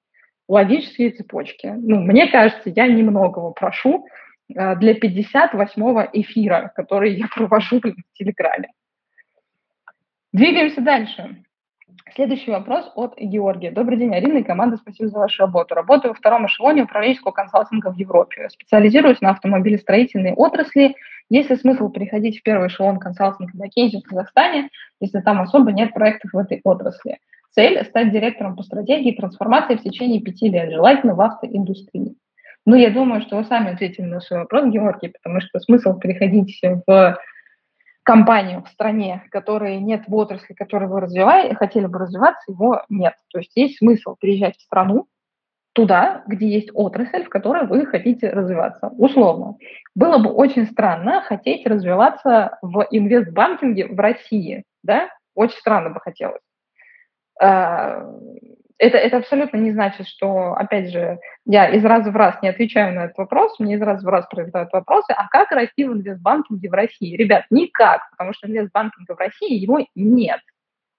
[0.48, 1.68] логические цепочки.
[1.68, 4.08] Ну, мне кажется, я немногого прошу
[4.54, 8.70] э, для 58-го эфира, который я провожу в Телеграме.
[10.34, 11.44] Двигаемся дальше.
[12.16, 13.72] Следующий вопрос от Георгия.
[13.72, 15.76] Добрый день, Арина и команда, спасибо за вашу работу.
[15.76, 18.50] Работаю во втором эшелоне управленческого консалтинга в Европе.
[18.50, 20.96] Специализируюсь на автомобилестроительной отрасли.
[21.30, 24.70] Есть ли смысл переходить в первый эшелон консалтинга McKinsey в Казахстане,
[25.00, 27.20] если там особо нет проектов в этой отрасли?
[27.52, 32.16] Цель– стать директором по стратегии трансформации в течение пяти лет, желательно в автоиндустрии.
[32.66, 36.60] Ну, я думаю, что вы сами ответили на свой вопрос, Георгий, потому что смысл переходить
[36.86, 37.18] в
[38.10, 43.14] компанию в стране, которой нет в отрасли, которую вы развиваете, хотели бы развиваться, его нет.
[43.32, 45.06] То есть есть смысл переезжать в страну,
[45.74, 48.88] туда, где есть отрасль, в которой вы хотите развиваться.
[48.98, 49.58] Условно.
[49.94, 55.10] Было бы очень странно хотеть развиваться в инвестбанкинге в России, да?
[55.36, 56.42] Очень странно бы хотелось.
[58.80, 62.96] Это, это абсолютно не значит, что, опять же, я из раза в раз не отвечаю
[62.96, 66.70] на этот вопрос, мне из раза в раз прилетают вопросы, а как расти в инвестбанкинге
[66.70, 67.18] в России?
[67.18, 70.40] Ребят, никак, потому что инвестбанкинга в России его нет.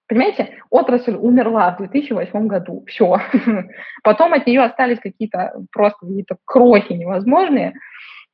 [0.07, 3.17] Понимаете, отрасль умерла в 2008 году, все.
[4.03, 7.73] Потом от нее остались какие-то просто какие-то крохи невозможные,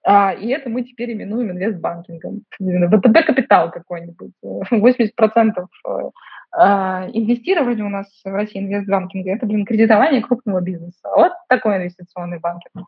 [0.05, 2.43] а, и это мы теперь именуем инвестбанкингом.
[2.59, 4.31] ВТБ-капитал какой-нибудь.
[4.71, 5.51] 80%
[5.85, 6.09] а,
[6.53, 11.09] инвестирование у нас в России инвестбанкинга– это, блин, кредитование крупного бизнеса.
[11.15, 12.87] Вот такой инвестиционный банкинг.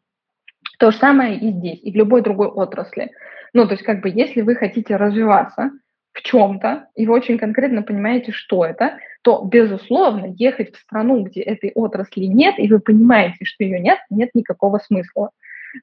[0.80, 3.12] То же самое и здесь, и в любой другой отрасли.
[3.54, 5.72] Ну, то есть, как бы, если вы хотите развиваться
[6.14, 11.42] в чем-то, и вы очень конкретно понимаете, что это, то, безусловно, ехать в страну, где
[11.42, 15.32] этой отрасли нет, и вы понимаете, что ее нет, нет никакого смысла.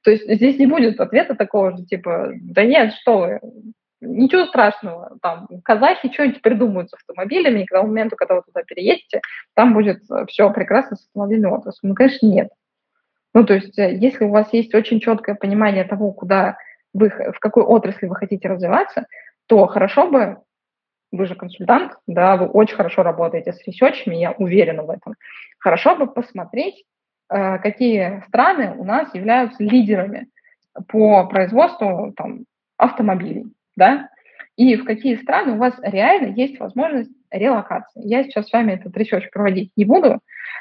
[0.03, 3.39] То есть здесь не будет ответа такого же, типа, да нет, что вы,
[4.01, 8.63] ничего страшного, там, казахи что-нибудь придумают с автомобилями, и к тому моменту, когда вы туда
[8.63, 9.21] переедете,
[9.55, 11.89] там будет э, все прекрасно с автомобильной отраслью.
[11.89, 12.49] Ну, конечно, нет.
[13.33, 16.57] Ну, то есть, э, если у вас есть очень четкое понимание того, куда
[16.93, 19.07] вы, в какой отрасли вы хотите развиваться,
[19.47, 20.37] то хорошо бы,
[21.11, 25.15] вы же консультант, да, вы очень хорошо работаете с ресерчами, я уверена в этом,
[25.59, 26.83] хорошо бы посмотреть,
[27.29, 30.27] э, какие страны у нас являются лидерами
[30.87, 32.45] по производству там,
[32.77, 33.45] автомобилей
[33.77, 34.09] да,
[34.57, 38.01] и в какие страны у вас реально есть возможность релокации.
[38.05, 40.19] Я сейчас с вами этот research проводить не буду,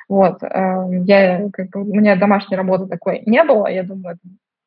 [0.09, 4.19] вот, эм, я, как бы, у меня домашней работы такой не было, я думаю,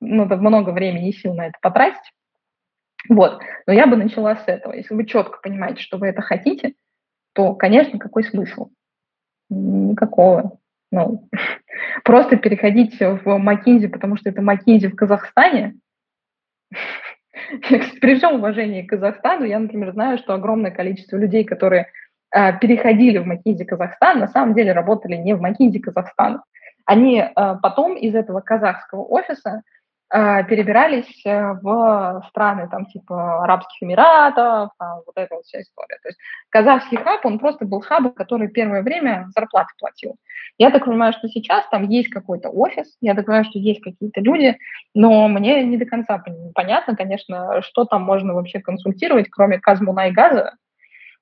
[0.01, 2.11] надо много времени и сил на это потратить,
[3.07, 4.73] вот, но я бы начала с этого.
[4.73, 6.73] Если вы четко понимаете, что вы это хотите,
[7.33, 8.71] то, конечно, какой смысл?
[9.49, 10.57] Никакого.
[10.91, 11.29] Ну,
[12.03, 15.75] просто переходить в McKinsey, потому что это McKinsey в Казахстане,
[18.01, 21.87] При всем уважении к Казахстану, я, например, знаю, что огромное количество людей, которые
[22.35, 26.41] э, переходили в Макинзи Казахстан, на самом деле работали не в Макинзи Казахстан.
[26.85, 29.63] Они э, потом из этого казахского офиса
[30.11, 35.99] перебирались э, в страны там типа Арабских Эмиратов, там, вот эта вот вся история.
[36.01, 40.15] То есть казахский хаб, он просто был хабом, который первое время зарплаты платил.
[40.57, 44.19] Я так понимаю, что сейчас там есть какой-то офис, я так понимаю, что есть какие-то
[44.21, 44.57] люди,
[44.95, 46.23] но мне не до конца
[46.55, 50.53] понятно, конечно, что там можно вообще консультировать, кроме Казмуна и газа,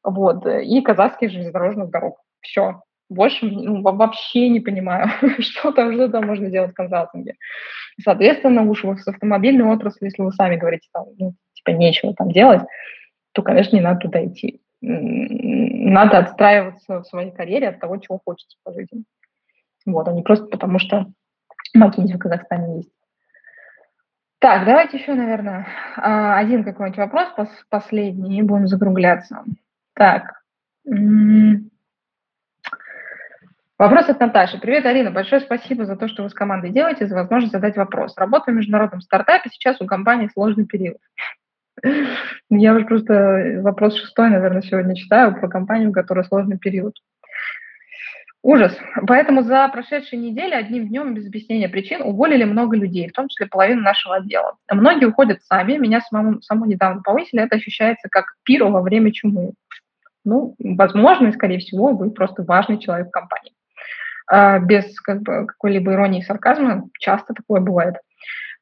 [0.02, 2.22] вот, и казахских железнодорожных дорог.
[2.40, 7.36] Все, больше ну, вообще не понимаю, что там, что там можно делать в консалтинге.
[8.02, 12.62] Соответственно, уж с автомобильной отраслью, если вы сами говорите, там, ну, типа, нечего там делать,
[13.34, 14.62] то, конечно, не надо туда идти.
[14.82, 19.04] Надо отстраиваться в своей карьере от того, чего хочется по жизни.
[19.86, 21.08] Вот, а не просто потому, что
[21.74, 22.92] Макинзи в Казахстане есть.
[24.40, 27.28] Так, давайте еще, наверное, а, один какой-нибудь вопрос,
[27.70, 29.44] последний, и будем закругляться.
[29.96, 30.44] Так.
[33.78, 34.58] Вопрос от Наташи.
[34.60, 35.12] Привет, Арина.
[35.12, 38.18] Большое спасибо за то, что вы с командой делаете, за возможность задать вопрос.
[38.18, 40.98] Работаю в международном стартапе, сейчас у компании сложный период.
[42.50, 46.96] Я уже просто вопрос шестой, наверное, сегодня читаю про компанию, у которой сложный период.
[48.42, 48.76] Ужас.
[49.06, 53.46] Поэтому за прошедшие недели одним днем без объяснения причин уволили много людей, в том числе
[53.46, 54.58] половину нашего отдела.
[54.72, 59.52] Многие уходят сами, меня самому, саму недавно повысили, это ощущается как пиру во время чумы.
[60.26, 63.54] Ну, возможно, и скорее всего, вы просто важный человек в компании.
[64.30, 67.96] А, без как бы, какой-либо иронии и сарказма, часто такое бывает.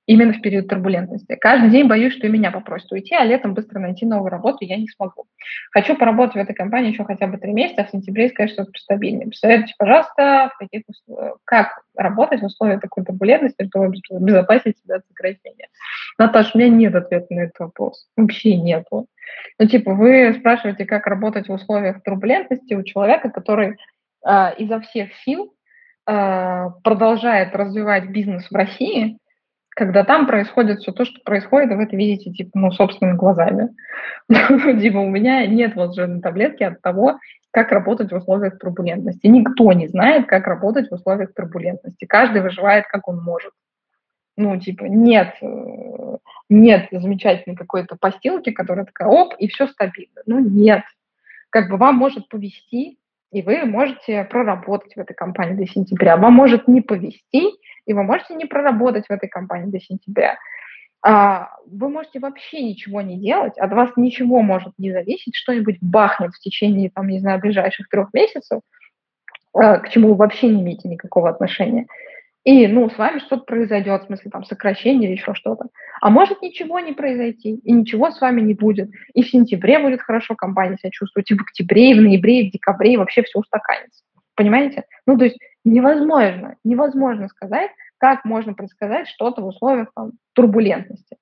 [0.08, 1.36] Именно в период турбулентности.
[1.36, 4.78] Каждый день боюсь, что и меня попросят уйти, а летом быстро найти новую работу я
[4.78, 5.26] не смогу.
[5.72, 8.72] Хочу поработать в этой компании еще хотя бы три месяца, а в сентябре искать что-то
[8.72, 9.30] постабильнее.
[9.30, 15.08] Посоветуйте, пожалуйста, в каких условиях, как работать в условиях такой турбулентности, чтобы обезопасить себя от
[15.08, 15.70] сокращения.
[16.20, 18.08] Наташа, у меня нет ответа на этот вопрос.
[18.16, 19.08] Вообще нету.
[19.58, 23.78] Ну, типа, вы спрашиваете, как работать в условиях турбулентности у человека, который
[24.24, 25.55] э, изо всех сил
[26.06, 29.18] продолжает развивать бизнес в России,
[29.76, 33.76] когда там происходит все то, что происходит, и вы это видите, типа, ну, собственными глазами.
[34.30, 34.38] Ну,
[34.80, 37.20] типа, у меня нет волшебной таблетки от того,
[37.52, 39.28] как работать в условиях турбулентности.
[39.28, 42.06] Никто не знает, как работать в условиях турбулентности.
[42.06, 43.52] Каждый выживает, как он может.
[44.38, 46.18] Ну, типа, нет, э,
[46.50, 50.22] нет замечательной какой-то постилки, которая такая, оп, и все стабильно.
[50.26, 50.84] Ну, нет.
[51.50, 52.98] Как бы вам может повести,
[53.36, 56.16] и вы можете проработать в этой компании до сентября.
[56.16, 57.50] Вам может не повести,
[57.86, 60.38] и вы можете не проработать в этой компании до сентября.
[61.06, 66.32] А, вы можете вообще ничего не делать, от вас ничего может не зависеть, что-нибудь бахнет
[66.32, 68.62] в течение, там, не знаю, ближайших трех месяцев,
[69.54, 71.88] а, к чему вы вообще не имеете никакого отношения
[72.46, 75.66] и, ну, с вами что-то произойдет, в смысле, там, сокращение или еще что-то.
[76.00, 78.92] А может ничего не произойти, и ничего с вами не будет.
[79.16, 82.50] И в сентябре будет хорошо компания себя чувствовать, и в октябре, и в ноябре, и
[82.50, 84.04] в декабре, и вообще все устаканится.
[84.36, 84.84] Понимаете?
[85.08, 91.18] Ну, то есть невозможно, невозможно сказать, как можно предсказать что-то в условиях там, турбулентности.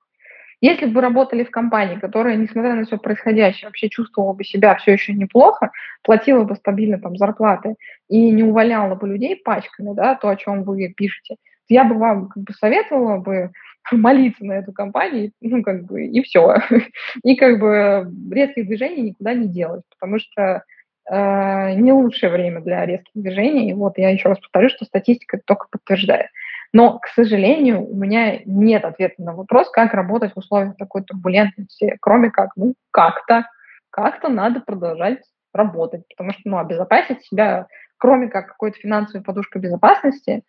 [0.64, 4.76] Если бы вы работали в компании, которая, несмотря на все происходящее, вообще чувствовала бы себя
[4.76, 5.72] все еще неплохо,
[6.04, 7.76] платила бы стабильно там зарплаты
[8.08, 11.36] и не увольняла бы людей пачками, да, то, о чем вы пишете,
[11.68, 13.52] я бы вам как бы советовала бы
[13.92, 16.56] молиться на эту компанию, ну, как бы, и все.
[17.26, 20.64] И как бы резких движений никуда не делать, потому что
[21.12, 23.72] э, не лучшее время для резких движений.
[23.72, 26.28] И вот я еще раз повторю, что статистика только подтверждает.
[26.74, 31.98] Но, к сожалению, у меня нет ответа на вопрос, как работать в условиях такой турбулентности,
[32.02, 33.48] кроме как, ну, как-то,
[33.92, 35.20] как-то надо продолжать
[35.54, 37.68] работать, потому что, ну, обезопасить себя,
[37.98, 40.42] кроме как какой-то финансовой подушкой безопасности,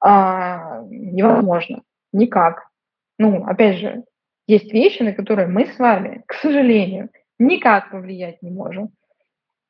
[0.00, 2.68] а, невозможно, никак.
[3.18, 4.04] Ну, опять же,
[4.46, 7.08] есть вещи, на которые мы с вами, к сожалению,
[7.38, 8.90] никак повлиять не можем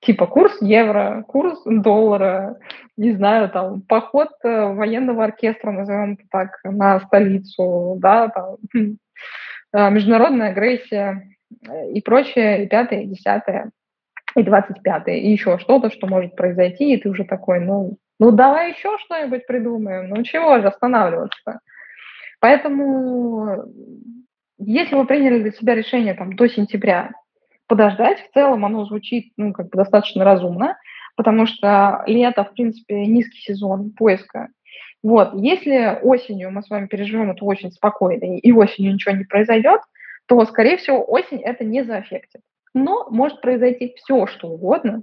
[0.01, 2.59] типа курс евро, курс доллара,
[2.97, 9.91] не знаю, там, поход э, военного оркестра, назовем это так, на столицу, да, там, э,
[9.91, 11.29] международная агрессия
[11.69, 13.71] э, и прочее, и пятое, и десятое,
[14.37, 18.31] и двадцать пятое, и еще что-то, что может произойти, и ты уже такой, ну, ну
[18.31, 21.61] давай еще что-нибудь придумаем, ну чего же останавливаться-то?
[22.41, 23.65] Поэтому,
[24.59, 27.11] если вы приняли для себя решение там до сентября,
[27.71, 28.19] подождать.
[28.19, 30.77] В целом оно звучит ну, как бы достаточно разумно,
[31.17, 34.49] потому что лето, в принципе, низкий сезон поиска.
[35.03, 39.81] Вот, если осенью мы с вами переживем эту очень спокойно, и осенью ничего не произойдет,
[40.27, 42.43] то, скорее всего, осень это не заэффектит.
[42.75, 45.03] Но может произойти все, что угодно,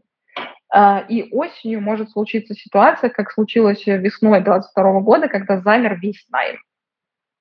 [0.69, 6.57] а, и осенью может случиться ситуация, как случилось весной 2022 года, когда замер весь найм.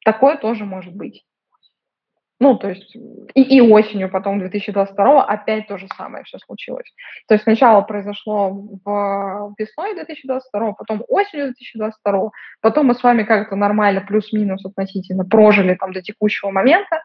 [0.04, 1.24] Такое тоже может быть.
[2.38, 2.94] Ну, то есть
[3.34, 6.92] и, и осенью потом 2022 опять то же самое все случилось.
[7.28, 12.30] То есть сначала произошло в весной 2022, потом осенью 2022,
[12.60, 17.00] потом мы с вами как-то нормально плюс-минус относительно прожили там до текущего момента.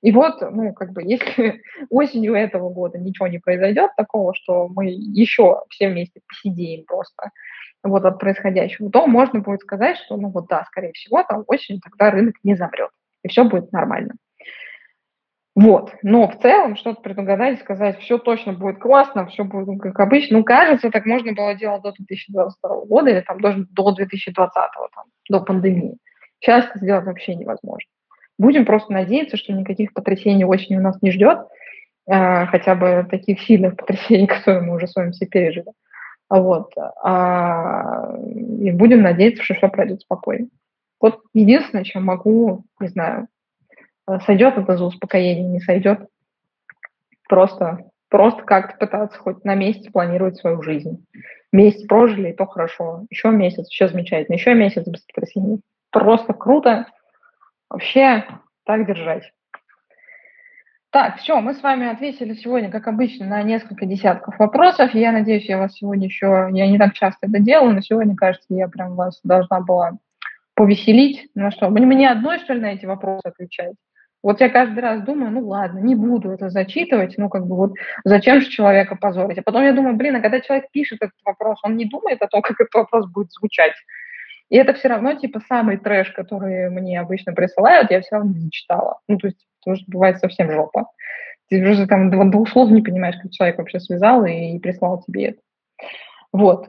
[0.00, 4.86] И вот, ну, как бы, если осенью этого года ничего не произойдет такого, что мы
[4.86, 7.30] еще все вместе посидеем просто
[7.82, 11.82] вот от происходящего, то можно будет сказать, что, ну, вот да, скорее всего, там осенью
[11.82, 12.90] тогда рынок не замрет,
[13.22, 14.14] и все будет нормально.
[15.54, 15.92] Вот.
[16.02, 20.38] Но в целом что-то предугадать, сказать, все точно будет классно, все будет как обычно.
[20.38, 25.04] Ну, кажется, так можно было делать до 2022 года или там даже до 2020, там,
[25.28, 25.98] до пандемии.
[26.40, 27.88] Сейчас это сделать вообще невозможно.
[28.38, 31.40] Будем просто надеяться, что никаких потрясений осенью нас не ждет,
[32.06, 35.70] э, хотя бы таких сильных потрясений, которые мы уже с вами все пережили.
[36.30, 36.72] Вот.
[37.02, 38.16] А,
[38.58, 40.48] и будем надеяться, что все пройдет спокойно.
[40.98, 43.28] Вот единственное, чем могу, не знаю,
[44.26, 46.06] сойдет это за успокоение, не сойдет.
[47.28, 51.04] Просто, просто как-то пытаться хоть на месяц планировать свою жизнь.
[51.52, 53.04] Месяц прожили, и то хорошо.
[53.10, 54.34] Еще месяц, еще замечательно.
[54.34, 55.60] Еще месяц без потрясений.
[55.90, 56.86] Просто круто.
[57.68, 58.24] Вообще
[58.64, 59.32] так держать.
[60.90, 64.94] Так, все, мы с вами ответили сегодня, как обычно, на несколько десятков вопросов.
[64.94, 68.46] Я надеюсь, я вас сегодня еще, я не так часто это делаю, но сегодня, кажется,
[68.50, 69.92] я прям вас должна была
[70.54, 71.30] повеселить.
[71.34, 71.70] На что?
[71.70, 73.72] Мне, мне одной, что ли, на эти вопросы отвечать?
[74.22, 77.72] Вот я каждый раз думаю, ну ладно, не буду это зачитывать, ну как бы вот
[78.04, 79.38] зачем же человека позорить?
[79.38, 82.28] А потом я думаю, блин, а когда человек пишет этот вопрос, он не думает о
[82.28, 83.72] том, как этот вопрос будет звучать.
[84.48, 88.40] И это все равно типа самый трэш, который мне обычно присылают, я все равно не
[88.40, 89.00] зачитала.
[89.08, 90.86] Ну то есть, потому бывает совсем жопа.
[91.48, 95.40] Ты уже там двух слов не понимаешь, как человек вообще связал и прислал тебе это.
[96.32, 96.68] Вот.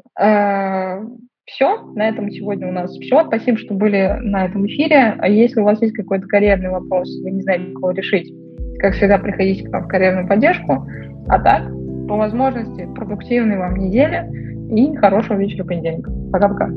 [1.46, 3.26] Все, на этом сегодня у нас все.
[3.26, 5.16] Спасибо, что были на этом эфире.
[5.20, 8.34] А если у вас есть какой-то карьерный вопрос, вы не знаете, как его решить,
[8.80, 10.88] как всегда, приходите к нам в карьерную поддержку.
[11.28, 11.64] А так,
[12.08, 14.26] по возможности, продуктивной вам недели
[14.72, 16.12] и хорошего вечера понедельника.
[16.32, 16.70] Пока-пока.